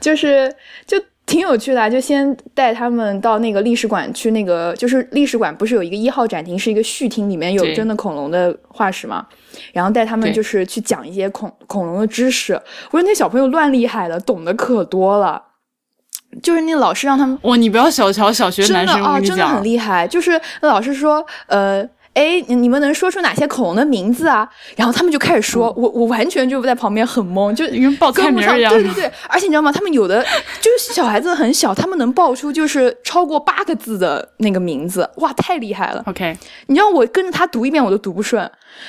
[0.00, 0.54] 就是
[0.86, 9.26] 就挺有趣的，就先带他们到那个历史馆去，那个就是历史馆不是有一个一号展厅，是一个序厅，里面有真的恐龙的化石嘛？
[9.72, 12.52] 然后带他们就是去讲一些恐恐龙的知识。
[12.90, 15.42] 我说那小朋友乱厉害的，懂得可多了。
[16.42, 17.56] 就是那老师让他们，哇！
[17.56, 20.06] 你不要小瞧小学男生，啊，真的很厉害。
[20.06, 21.88] 就是那老师说，呃。
[22.14, 24.48] 哎，你们能说出哪些恐龙的名字啊？
[24.76, 28.72] 然后他们就开始说，我我完全就在旁边很懵，就跟报菜名一样。
[28.72, 29.72] 对对对，而且你知道吗？
[29.72, 30.22] 他们有的
[30.60, 36.02] 就是小孩子很小，他们能报出就是超过八个字的那个名字，哇，太厉害了。
[36.06, 36.36] OK，
[36.68, 38.48] 你让我跟着他读一遍我都读不顺，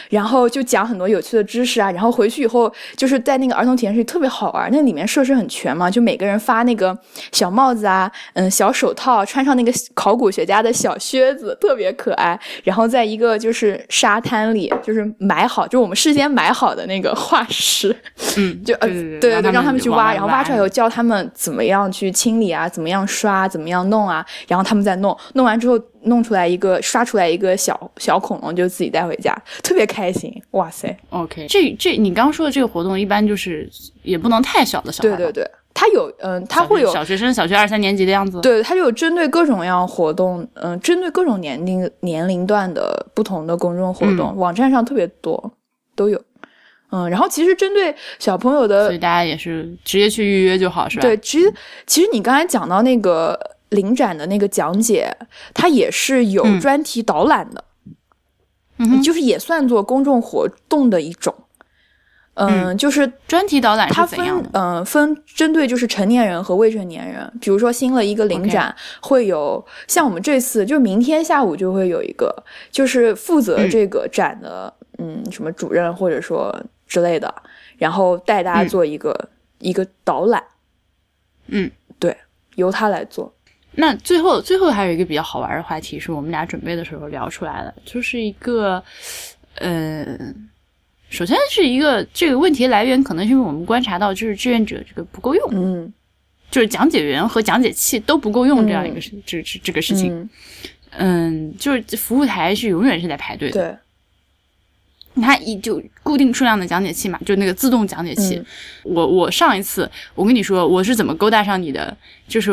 [0.10, 1.92] 然后就讲很多有趣的知识啊。
[1.92, 6.96] 然后回去以后就是在那个儿童体验室特别好玩，那里面设施很全嘛，就每个人发那个
[7.32, 12.40] 小帽子啊，嗯，小手套，穿上那个考古学家的小靴子，特别可爱。
[12.64, 17.96] 然后在一一个就是沙滩里，就是埋好，就是我们事先埋好的那个化石，
[18.36, 33.70] 嗯， 就呃，对对对，让他们去挖，然后挖出来以后教他们怎么样去清理啊，怎么样刷，怎么样弄啊，然后他们再弄，弄完之后弄出来一个刷出来一个小小恐龙，就自己带回家，特别开心，哇塞！OK，这这你刚刚说的这个活动，一般就是
[34.04, 35.52] 也不能太小的小孩，对对对。
[35.76, 38.40] 他有，嗯，他会有小学生，小学二三年级的样子。
[38.40, 45.52] 对，他就有针对各种各样活动，嗯，针对各种年龄年龄段的不同的公众活动，网站上特别多，
[45.94, 46.20] 都有。
[46.92, 51.02] 嗯，然后其实针对小朋友的，所以大家也是直接去预约就好，是吧？
[51.02, 51.54] 对，其实
[51.86, 53.38] 其实你刚才讲到那个
[53.70, 55.14] 临展的那个讲解，
[55.54, 57.64] 它也是有专题导览的，
[58.78, 61.36] 嗯，就是也算作公众活动的一种。
[62.36, 64.20] 嗯，就是专题导览，它分
[64.52, 67.32] 嗯分针对就是成年人和未成年人。
[67.40, 76.54] 比如说新了一个领展，会有像我们这次，就明天下午就会有一个，就是负责这个展的，嗯，什么主任或者说
[76.86, 77.34] 之类的，
[77.78, 79.18] 然后带大家做一个
[79.60, 80.44] 一个导览。
[81.48, 82.16] 嗯，对，
[82.56, 83.34] 由他来做。
[83.72, 88.84] 那最后最后还有一个比较好玩的话题，是我们俩准备的时候聊出来的，就是一个，
[89.60, 90.50] 嗯。
[91.16, 95.94] 首先是一个这个问题来源，可能是因为我们观察到，就是志愿者这个不够用，嗯，
[96.52, 100.30] 就是讲解员和讲解器都不够用这样一个事，这这这个事情，
[100.92, 103.80] 嗯，就是服务台是永远是在排队的，
[105.16, 108.36] 对，它一就固定数量的讲解器嘛，就那个自动讲解器。
[108.36, 108.46] 嗯
[108.84, 111.96] 我我上一次我跟你说我是怎么勾搭上你的，
[112.28, 112.52] 就是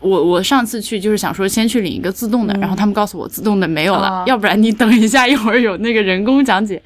[0.00, 6.82] 我我上次去就是想说先去领一个自动的，然后他们告诉我自动的没有了，啊要不然你等一下一会儿有那个人工讲解。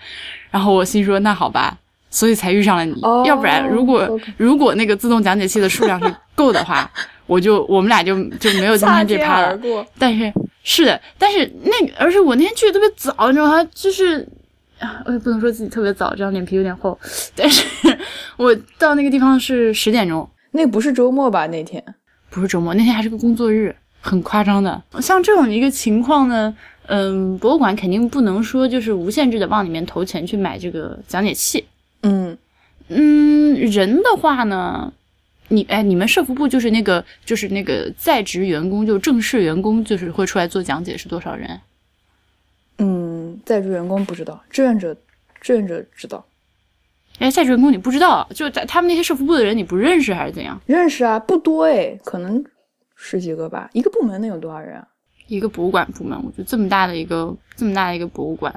[0.51, 1.77] 然后我心说那好吧，
[2.11, 6.89] 所以才遇上了你，哦要不然如果如果那个自动讲解器的数量是够的话，
[7.27, 9.49] 我就我们俩就就没有今天这肩趴了。
[9.49, 9.85] 而过。
[9.99, 13.69] 但是是的，但是那个，而且我那天去的特别早，你知道吗？
[13.75, 14.27] 就是，
[14.79, 16.97] 啊我也不能说自己特别早，这样脸皮有点厚。
[17.35, 17.65] 但是
[18.39, 21.49] 我到那个地方是十点钟，那不是周末吧？
[21.49, 21.83] 那天
[22.35, 24.83] 不是周末，那天还是个工作日，很夸张的。
[25.01, 26.53] 像这种一个情况呢，
[26.87, 31.65] 嗯，博物馆肯定不能说就是无限制的往里面投钱去买这个讲解器。
[32.03, 32.37] 嗯，
[32.89, 34.93] 嗯，人的话呢，
[35.47, 41.61] 你哎，你们社服部就是那个就是那个在职员工，就正式员工，就是会出来做讲解是多少人？
[42.79, 44.97] 嗯，在职员工不知道，志愿者
[45.41, 46.27] 志愿者知道，
[47.19, 50.61] 哎，在职员工你不知道，就在他们那些社服部的人你不认识还是怎样？
[50.67, 52.45] 认识啊，不多哎，可能
[52.97, 53.71] 十几个吧。
[53.73, 54.87] 一个部门能有多少人啊？
[55.29, 58.53] 一个博物馆部门，我觉得这么大的一个这么大的一个博物馆，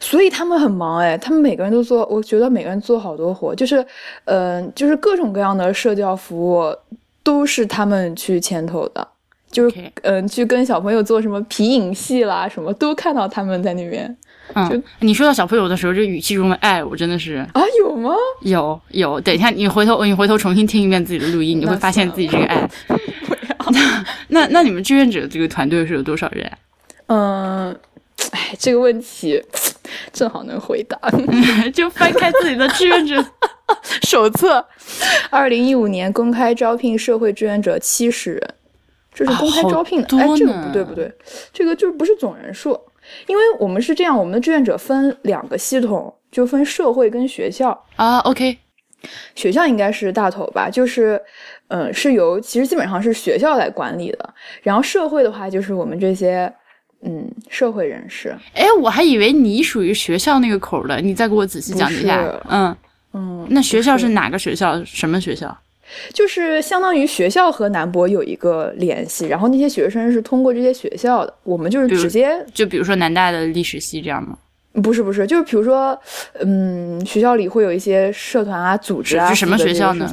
[0.00, 3.84] 所以他们很忙哎，他们每个人都做，我觉得每个人做好多活，就是，
[4.24, 6.74] 嗯、就是各种各样的社交服务
[7.22, 9.06] 都是他们去牵头的，
[9.50, 14.16] 就是嗯、去跟小朋友做什么皮影戏啦，什么都看到他们在那边
[14.54, 18.14] 嗯，你说到小朋友的时候，这语气中的爱，我真的是啊，有吗？
[18.40, 19.20] 有有。
[19.20, 22.68] 等一下，你回头你回头重新听一遍自己的录音，你会发现自己这个爱。
[23.70, 26.58] 那那那你们志愿者这个团队是有多少人啊？
[27.06, 27.80] 嗯，
[28.32, 29.42] 哎，这个问题
[30.12, 30.98] 正好能回答。
[31.72, 33.24] 就翻开自己的志愿者
[34.02, 34.64] 手册，
[35.30, 38.54] 二零一五年公开招聘社会志愿者七十人，
[39.14, 40.18] 这是公开招聘的。
[40.18, 41.10] 啊哎，这个不对不对，
[41.52, 42.78] 这个就是不是总人数，
[43.26, 47.70] 因为我们是这样，我们的志愿者分两个系统，就分社会跟学校。
[47.96, 48.58] 啊，OK，
[49.34, 51.20] 学校应该是大头吧，就是，
[51.68, 56.52] 嗯，是由其实基本上是学校来管理的，然后社会的话就是我们这些，
[57.02, 58.36] 嗯，社会人士。
[58.54, 62.40] 哎，我还以为你属于学校那个口的，你再给我仔细讲一下是。
[62.48, 62.76] 嗯，
[63.14, 64.82] 嗯，那学校是哪个学校？
[64.84, 65.56] 什么学校？
[66.12, 74.38] 就是相当于学校和南博有一个联系，然后那些学生是通过这些学校的，我们就是直接就比如说南大的历史系这样吗？
[74.82, 75.98] 不是不是，就是比如说，
[76.40, 80.10] 嗯，学校里会有一些社团啊、组织啊，是是什么学校呢？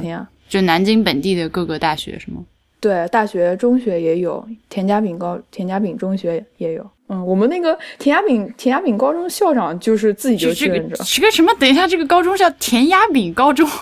[0.50, 2.44] 就南京本地的各个大学是吗？
[2.78, 6.86] 对，大学、中学也有，田家炳高、田家炳中学也有。
[7.08, 11.50] 嗯，我们那个田家炳田家炳高中校长就是自己就这这个志愿者，这个什么？
[11.58, 13.66] 等一下，这个高中叫田家炳高中。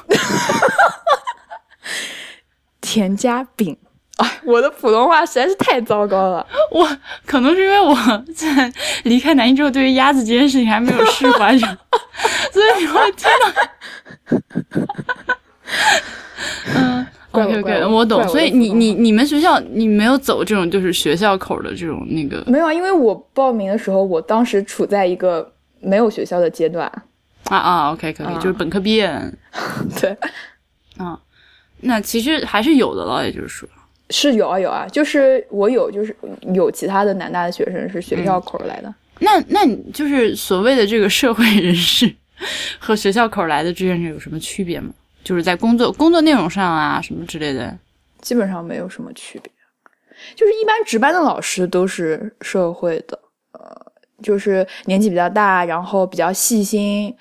[2.81, 3.77] 田家炳。
[4.19, 6.45] 哎，我的普通话实在是太糟糕了。
[6.73, 6.85] 我
[7.25, 7.95] 可能是因为我
[8.35, 8.73] 在
[9.05, 11.67] 离开南京之后，对于鸭子这件事情还没有释怀着，
[12.53, 13.53] 所以你会听到。
[16.75, 18.21] 嗯， OK OK，我我懂。
[18.21, 26.91] 我所以你你你们学校你没有走这种就是学校口的这种那个没有啊，因为我报名的时候，我当时处在一个没有学校的阶段。
[27.45, 29.09] 啊啊，OK 可以，啊就是本科毕业
[30.01, 30.11] 对，
[30.99, 31.17] 啊。
[31.81, 33.69] 那其实还是有的了，也就是说，
[34.11, 36.17] 是有啊有啊，就是我有就是
[36.55, 38.95] 有其他的南大的学生是学校口来的。
[39.21, 42.13] 那那你就是所谓的这个社会人士
[42.79, 44.91] 和学校口来的志愿者有什么区别吗？
[45.25, 47.77] 就是在工作工作内容上啊什么之类的。
[48.21, 49.53] 基本上没有什么区别。
[50.35, 53.19] 就是一般值班的老师都是社会的，
[53.53, 57.15] 呃，就是年纪比较大，然后比较细心，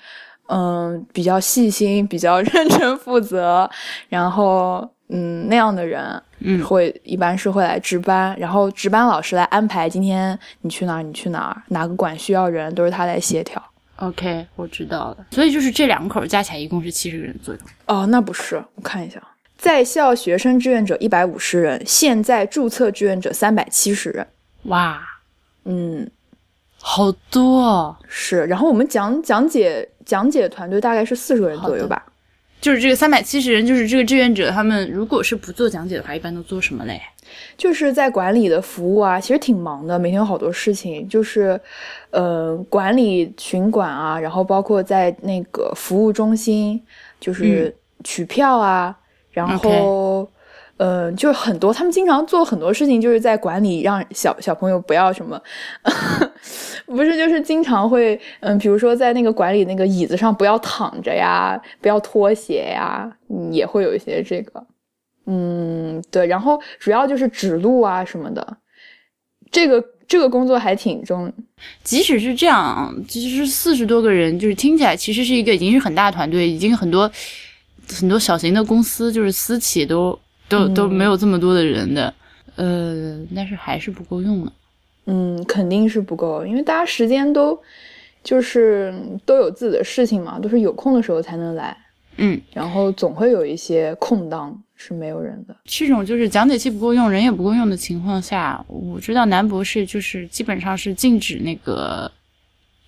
[0.48, 3.68] 嗯，比较细心，比较 认真负责，
[4.08, 13.62] 然后嗯那样的人嗯会一般是会来值班，然后值班老师来安排今天你去哪儿，你去哪儿，哪个馆需要人，都是他来协调。
[13.96, 15.26] OK，我知道了。
[15.32, 17.60] 所以就是这两口加起来一共是七十个人左右。
[17.86, 19.20] 哦，那不是，我看一下，
[19.56, 24.24] 在校学生志愿者一百五十人，现在注册志愿者三百七十人。
[24.64, 25.02] 哇，
[25.64, 26.08] 嗯，
[26.80, 27.96] 好多、哦！
[28.06, 28.46] 是。
[28.46, 32.02] 然后我们讲讲解讲解团队大概是四十个人左右吧。
[32.60, 37.00] 就是这个三百七十人，就是这个志愿者，他们如果是不做讲解的话，一般都做什么嘞？
[37.56, 41.60] 就是在管理的服务啊，其实挺忙的，每天有好多事情，就是，
[42.10, 46.82] 呃，管理巡管啊，然后包括在那个服务中心，
[47.20, 48.96] 就是取票啊，
[49.30, 50.28] 然后，
[50.78, 55.40] 呃，就是很多，他们经常做很多事情，就是在管理，让小小朋友不要什么，
[56.88, 64.66] 不是，就是经常会，嗯，比如说在那个管理那个椅子上不要躺着呀，不要脱鞋呀，嗯也会有一些这个。
[65.26, 68.56] 嗯，对，然后主要就是指路啊什么的。
[69.50, 71.30] 这个这个工作还挺重。
[71.82, 77.10] 即使是这样，其实四十多个人，就是听起来其实是一个已经是很大团队，已经很多
[77.86, 82.14] 很多小型的公司，就是私企都都都没有这么多的人的，
[82.56, 84.52] 呃，但是还是不够用呢。
[85.10, 87.58] 嗯，肯定是不够，因为大家时间都
[88.22, 88.94] 就是
[89.24, 91.74] 都有自己的事情嘛，都是有空的时候才能来。
[92.18, 95.56] 嗯，然后总会有一些空档是没有人的。
[95.64, 102.10] 这种就是讲解器不够用，人也不够用的情况下，我知道南博士就是基本上是禁止那个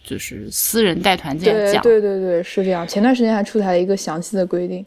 [0.04, 1.82] 就是私人带团这样讲。
[1.82, 2.86] 对对对，是这样。
[2.86, 4.84] 前段时间还出台了一个详细的规定，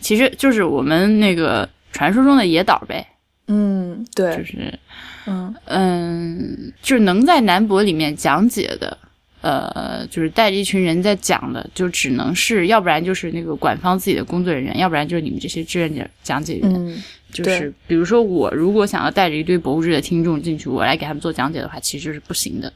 [0.00, 3.06] 其实就是我们那个传说中的野岛呗。
[3.48, 4.78] 嗯，对，就是，
[5.26, 8.96] 嗯嗯，就是能在南博里面讲解的。
[9.40, 16.74] 呃，就是带着一群人在讲的，就只能是，要不然就是那个馆方自己的工作人员，要不然就是你们这些志愿者讲解员。
[16.74, 17.00] 嗯，
[17.32, 22.72] 就是比如说我如果想要带着一堆博物志的听众进去，我来给他们做讲解的话，其实是不行的。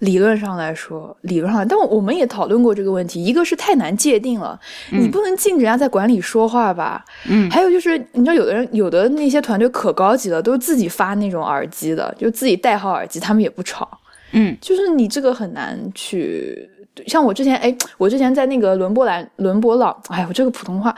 [0.00, 3.24] 理论上来说，理论上，但我们也讨论过这个问题。
[3.24, 4.58] 一个是太难界定了，
[4.92, 7.04] 你不能禁止人家在馆里说话吧？
[7.28, 7.50] 嗯。
[7.50, 13.88] 还有就是，你知道，有的人有的那些团队可高级了，都是自己发那种耳机的，就自己带好耳机，他们也不吵。
[14.32, 16.68] 嗯，就是你这个很难去，
[17.06, 20.94] 像我之前，哎，我之前在那个伦勃兰、伦勃朗，哎，我这个普通话，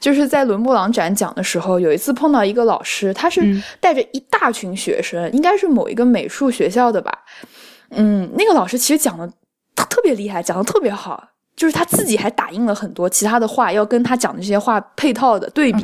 [0.00, 7.12] 就是在伦勃朗展讲的时候，有一次碰到一个老师，他是带着一大群学生，应该是某一个美术学校的吧，
[7.90, 9.28] 嗯，那个老师其实讲的
[9.74, 11.22] 特别厉害，讲的特别好，
[11.56, 15.82] 就是他自己还打印了很多其他的话，要跟他讲的这些话配套的对比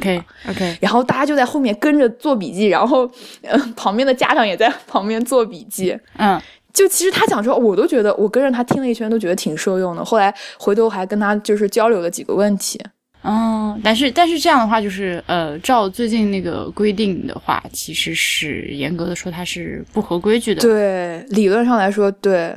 [0.49, 3.11] ，OK，然后大家就在后面跟着做笔记，然后，
[3.43, 6.41] 嗯，旁边的家长也在旁边做笔记，嗯。
[6.73, 10.05] 就其实他讲之后，我都觉得我跟着他听了一圈，都觉得挺受用的。
[10.05, 12.83] 后来回头还跟他就是交流了几个问题。
[13.25, 20.61] 嗯，但是但是这样的话，就是呃，照最近那个规定的话，其实是严格的说，它是不合规矩的。
[20.61, 22.55] 对，理论上来说，对。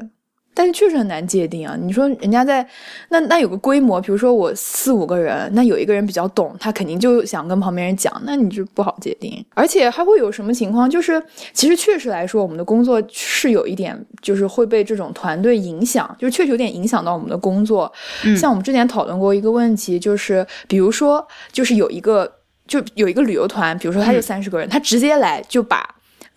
[0.58, 1.78] 但是确实很难界定啊！
[1.80, 2.68] 你说人家在
[3.10, 9.46] 那那有个规模，比如说我四五个人，那有一个人比较懂，他肯定就想跟旁边人讲，那你就不好界定。
[9.54, 10.90] 而且还会有什么情况？
[10.90, 11.22] 就是
[11.54, 17.94] 其实确实来说，我们的工作是有一点，就是会被这种团队影响，就是确实有点影响到我们的工作。
[18.36, 22.28] 像我们之前讨论过一个问题，就是比如说，就是有一个
[22.66, 25.88] 就有一个旅游团，比如说他就三十个人，他直接来就把。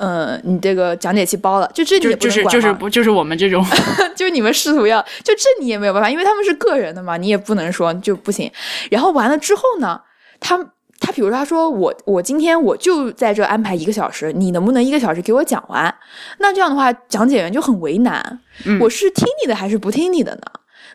[0.02, 3.62] 嗯，你这个讲解器包了，就这你也不能管就是不就是我们这种，
[4.16, 8.50] 就是你们试图要，就这你也没有办法，因为他们是个人的嘛，你也不能说就不行。
[8.90, 10.00] 然后完了之后呢，
[10.40, 10.58] 他
[10.98, 15.94] 他比如说他说我我今天我就在这安排一个小时，你能不能一个小时给我讲完？
[16.38, 18.40] 那这样的话，讲解员就很为难，
[18.80, 20.42] 我是听你的还是不听你的呢？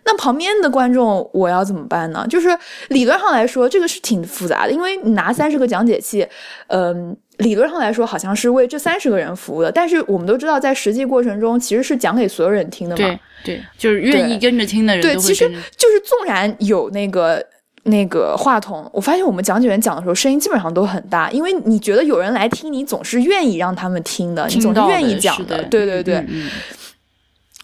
[0.07, 2.25] 那旁边的观众我要怎么办呢？
[2.27, 6.27] 就是理论上来说，这个是挺复杂的，因为你拿三十个讲解器，
[6.69, 7.15] 嗯。
[7.37, 13.19] 理论上来说，好像是为这三十个人服务的，但是我们都知道，在实际过程中，其实是讲给所有人听的嘛。
[13.43, 15.01] 对，就是愿意跟着听的人。
[15.01, 17.45] 对，其实就是纵然有那个
[17.83, 25.63] 那个话筒，我发现我们讲解员讲的时候，声音基本上都很大，因为你觉得有人来听，你总是愿意让他们听的，你总是愿意讲的。
[25.65, 26.25] 对对对。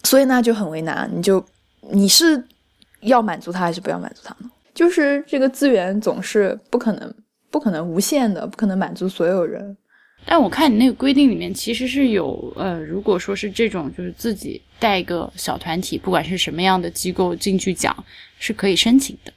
[0.04, 1.44] 所以那就很为难，你就
[1.90, 2.44] 你是
[3.00, 4.50] 要满足他还是不要满足他呢？
[4.74, 7.14] 就是这个资源总是不可能。
[7.52, 9.76] 不可能无限的，不可能满足所有人。
[10.24, 17.94] 但我看你那个规定里面，其实是有呃，如果说是这种，就是自己带一个小团体，不管是什么样的机构进去讲，
[18.38, 19.32] 是可以申请的。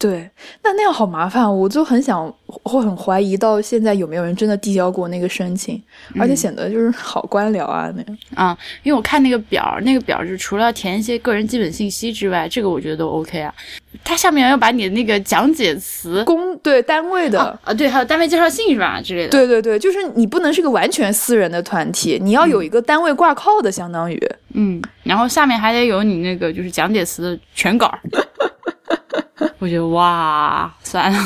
[0.00, 0.30] 对，
[0.64, 5.80] 那那样好麻烦，我就很想，会很怀疑到现在有没有人真的递交过那个申请，
[6.18, 8.18] 而且显得就是好官僚啊那样。
[8.34, 13.54] 啊，因为我看那个表，那个表是除了填一些个人基本信息之外，这个我觉得都 OK 啊。
[14.02, 19.28] 它下面要把你的那个讲解词公对单位的啊，对，还有单位介绍信是吧之类的。
[19.28, 24.18] 对对对，就是你不能是个完全私人的团体，你要有一个单位挂靠的，相当于
[24.54, 27.92] 嗯，然后下面还得有你那个就是讲解词的全稿。
[29.58, 31.18] 我觉得哇，算了，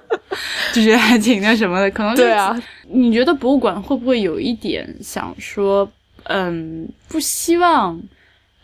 [0.72, 2.58] 就觉得还挺那什么的，可能对啊。
[2.88, 5.88] 你觉得博物馆会不会有一点想说，
[6.24, 8.00] 嗯，不希望，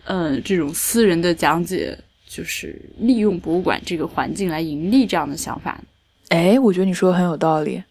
[0.04, 5.80] 嗯，这种私人的讲解就是利用博物馆这个环境来盈利这样的想法？
[6.28, 7.82] 哎，我觉得你说的很有道理，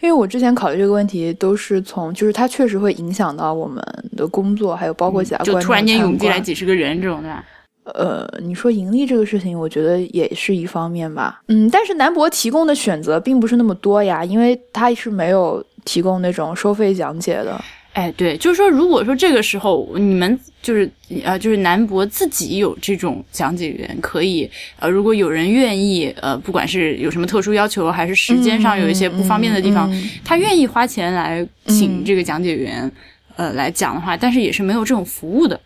[0.00, 3.84] 因为我之前考虑这个问题都是从，就是它确实会影响到我们
[4.16, 7.44] 的工作，还有包括其他就突然间涌进来几十个人这种的。
[7.84, 11.40] 呃，你说盈利这个事情，我觉得也是一方面吧。
[11.48, 17.60] 嗯，但是南博提供的选择并不是那么多呀，因为他是没有提供那种收费讲解的。
[17.94, 20.90] 哎，对，就是说，如果说这个时候你们就是
[21.24, 29.92] 呃，就是南博自己有这种讲解员，可以呃，如果有人愿意呃，不管是有什么特殊要求，还是时间上有一些不方便的地方，
[30.24, 32.90] 他愿意花钱来请这个讲解员。
[33.34, 35.58] 呃来讲的话，但是也是没有这种服务的。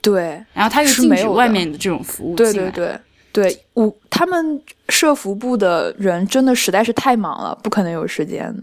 [0.00, 2.34] 对，然后他又是禁止没有外面的这种服务。
[2.34, 2.98] 对对对
[3.32, 8.62] 对，我他们社服部的人真的实在是太忙了，不可能有时间的。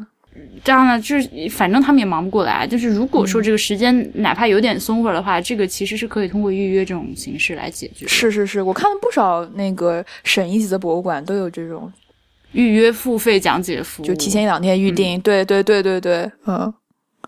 [0.63, 2.67] 这样呢，就是反正他们也忙不过来。
[2.67, 8.05] 就是如果嗯说这个时间哪怕有点松会儿的话，这个其实是可以通过预约这种形式来解决。
[8.07, 11.91] 是是是，我看了不少那个省一级的博物馆都有这种，
[12.51, 15.19] 预约付费讲解服务，就提前一两天预定。
[15.21, 16.71] 对对对对对，嗯，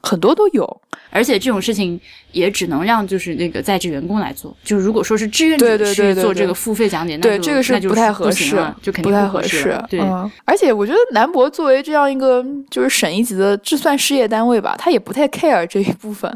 [0.02, 0.82] 很多都有。
[1.12, 2.00] 而且这种事情
[2.34, 4.56] 也只能让就是那个在职员工来做。
[4.64, 16.32] 就如果说是志愿者去做这个付费讲解，那对，这个是不太合适就肯定不太合适嗯，而且我觉得南博作为这样一个就是省一级的，就算事业单位吧，他也不太 care 这一部分。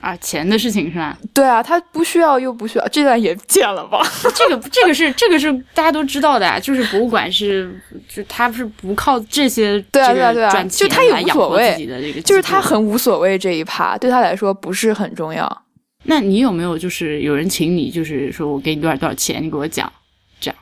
[0.00, 1.18] 啊，钱的事情是吧？
[1.34, 4.00] 对啊，他不需要又不需要，这段也见了吧？
[4.36, 7.76] 这个这个是这个是大家都知道的啊，就是博物馆是
[8.08, 12.62] 就他是不靠这些对啊对啊对啊就他也无所谓自己的这个，就是他。
[12.68, 15.62] 很无所谓这一趴，对他来说不是很重要。
[16.02, 19.90] 那你有没有就是有人请你，就是说我给你多少多少钱，你给我讲
[20.38, 20.56] 这样？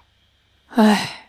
[0.77, 1.27] 唉，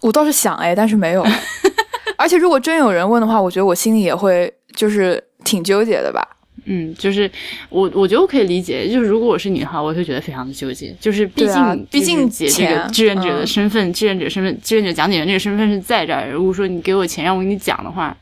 [0.00, 1.24] 我倒是想哎，但是没有。
[2.18, 6.26] 而且如果真有人问的话，我觉得我心里也会就是挺纠结的吧。
[6.72, 7.28] 嗯，就是
[7.68, 16.30] 我我觉得我可以理解，就是如果我是你的话，我会觉得非常的纠结，就是毕竟毕竟姐这个志愿者的嗯身份，志愿者身份，志愿者讲解员这个身份是在这儿。
[16.30, 18.16] 如果说你给我钱让我给你讲的话，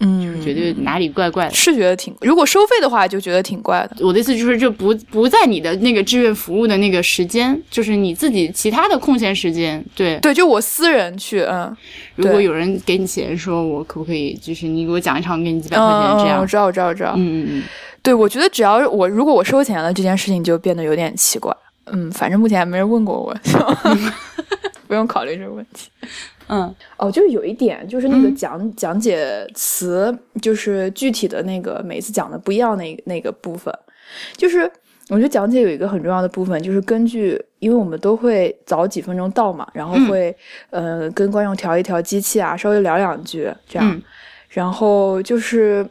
[0.00, 1.54] 嗯，觉得哪里怪怪的。
[1.54, 4.06] 是觉得挺，如果收费的话，就觉得挺怪的。
[4.06, 9.84] 我的意思就是，就不不在你的那个志愿服务的那个时间，就是你自己其他的空闲时间。
[9.96, 11.76] 对，对，就我私人去，嗯，
[12.14, 16.46] 如果有人给你钱，说我可不可以，就是你给我讲一场，给你几百块钱这样我。
[16.46, 17.14] 知道，我知道，我知道。
[17.16, 17.62] 嗯嗯嗯，
[18.02, 21.52] 对，我觉得只要我如果我收钱了，这件事情就变得有点奇怪。
[21.90, 23.34] 嗯，反正目前还没人问过我，
[24.86, 25.88] 不用考虑这个问题。
[26.48, 26.74] 嗯。
[26.96, 33.72] 哦，就是有一点，就是那个讲、讲解词，就是具体的那个每次讲的不一样那那个部分，
[34.36, 34.70] 就是
[35.08, 40.08] 我觉得讲解有一个很重要的部分，就是根据，因为我们都会早几分钟到嘛，然后嗯。
[40.08, 40.36] 会、
[40.70, 44.02] 呃跟观众调一调机器啊，稍微聊两句这样，嗯。
[44.48, 45.86] 然后就是。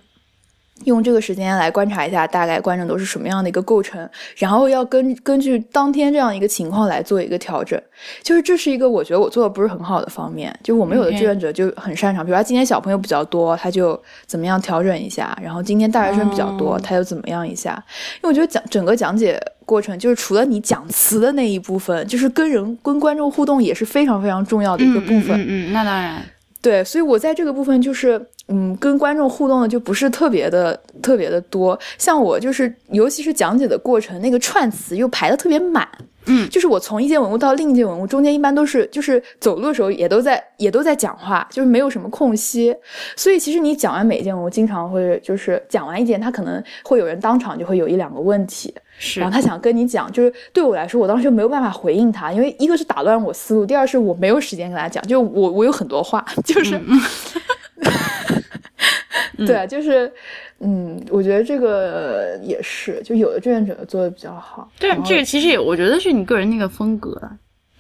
[0.86, 7.82] 用这个时间来观察一下大概观众都是什么样的一个构成，然后要根根据当天这样一个情况来做一个调整。
[8.22, 17.84] 就是这是一个我觉得我做的不是很好的方面，就我们有的志愿者就很擅长，比如说今天小朋友比较多，他就怎么样调整一下，然后今天大学生比较多，哦他又怎么样一下。
[18.18, 25.40] 因为我觉得讲整个讲解过程，就是除了你讲词的那一部分，就是跟人跟观众互动也是非常非常重要的一个部分。
[25.42, 26.22] 嗯嗯嗯，那当然。
[26.68, 31.80] 对，所以我在这个部分就是，嗯，跟观众互动的就不是特别的特别的多。
[31.98, 35.88] 像我就是，尤其是讲解的过程，那个串词又排的特别满。
[36.28, 36.50] 嗯。
[36.50, 42.76] 就是我从一件文物到另一件文物中间，一般都是就是走路的时候也都在也都在讲话，就是没有什么空隙。
[43.16, 49.20] 所以其实你讲完每一件文物，经常会就是讲完一件，他可能会有人当场就会有一两个问题，是。
[49.20, 56.80] 然后他想跟你讲，就是对我来说，我当时就没有办法回应他，因为一个是打乱我思路，第二是我没有时间跟他讲，就我我有很多话，就是，
[59.46, 60.12] 对啊，就是，
[60.60, 67.32] 嗯，我觉得这个也是，就有的志愿者做的比较好，对这个其实也我觉得是你个人那个风格啊。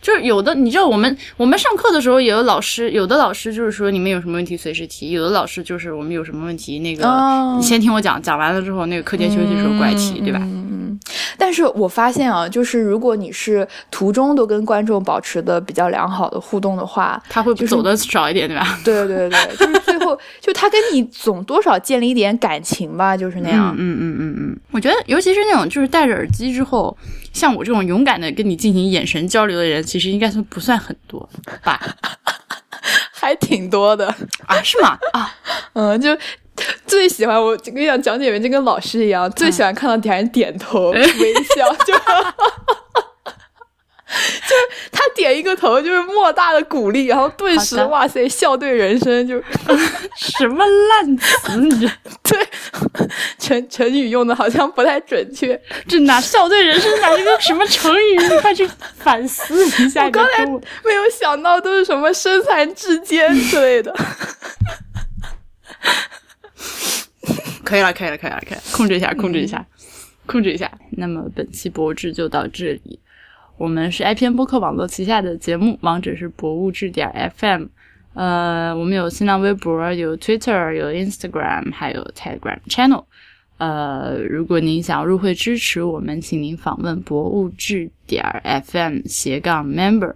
[0.01, 10.39] 就是有的，你知道我们我们上课的时候也有老师，有的老师就是说你们有什么问题随时提，有的老师就是我们有什么问题那个、哦你先听我讲，讲完了之后那个课间休息的时候过来提，对吧？
[10.43, 10.97] 嗯，
[11.37, 18.79] 但是我发现啊，就是如果你是途中都跟观众保持的比较良好的互动的话，他会就是走的少一点，对吧？
[18.85, 23.75] 对对对，就是最后 就他跟你总多少建立一点感情吧，就是那样。
[23.77, 26.95] 嗯嗯嗯嗯，我觉得尤其是那种就是戴着耳机之后，
[27.33, 31.27] 像我这种勇敢的跟你进行眼神交流的人，其实应该算不算很多
[31.63, 31.79] 吧？
[33.13, 34.07] 还挺多的，
[34.45, 34.97] 啊，是吗？
[35.13, 35.33] 啊，
[35.73, 36.15] 嗯，就
[36.85, 42.35] 最喜欢我跟你讲，讲解员就跟老师一样，最喜欢看到底下人点头、微笑，就就是他
[45.27, 49.41] 点一个头，就是莫大的鼓励，然后顿时哇塞，笑对人生，就
[50.15, 51.87] 什么烂词，你这
[52.23, 52.47] 对
[53.37, 55.59] 成成语用的好像不太准确。
[55.87, 58.17] 这哪笑对人生哪是个什么成语？
[58.17, 58.67] 你快去
[58.97, 60.05] 反思一下。
[60.07, 63.93] 我刚才没有想到都是什么身残志坚之类的。
[67.65, 69.65] 可以了，可以了，可以了，可以了，控制一下，控制一下，
[70.25, 70.71] 控制一下。
[70.91, 72.99] 那么本期博物志就到这里。
[73.57, 77.65] 我们是 IPN 播客网络旗下的节目，网址是博物志点 FM。
[78.13, 83.05] 呃，我们有新浪微博，有 Twitter，有 Instagram，还有 Telegram Channel。
[83.57, 88.23] 呃，如果您想入会支持我们，请您访问博物志点
[88.63, 90.13] FM 斜杠 member。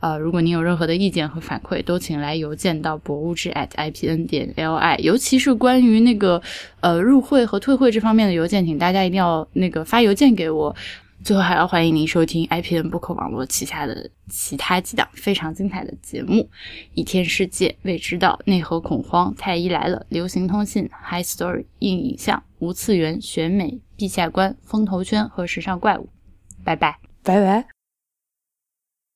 [0.00, 6.42] 呃，如果您有任何的意见和反馈，都请来邮件到博物志 at ipn 点 li，尤其是关于那个
[6.80, 10.74] 呃入会和退会这方面的邮件，请大家一定要那个发邮件给我。
[11.22, 16.34] 最后还要欢迎您收听 IPN 播客网络旗下的其他几档非常精彩的节目：
[16.94, 26.08] 《倚天世界》、《未知道》、《内核恐慌》、《太医来了》、《流行通信》、《High Story》、硬影像、无次元、选美、陛下观、风头圈和时尚怪物。
[26.64, 27.79] 拜拜，拜拜。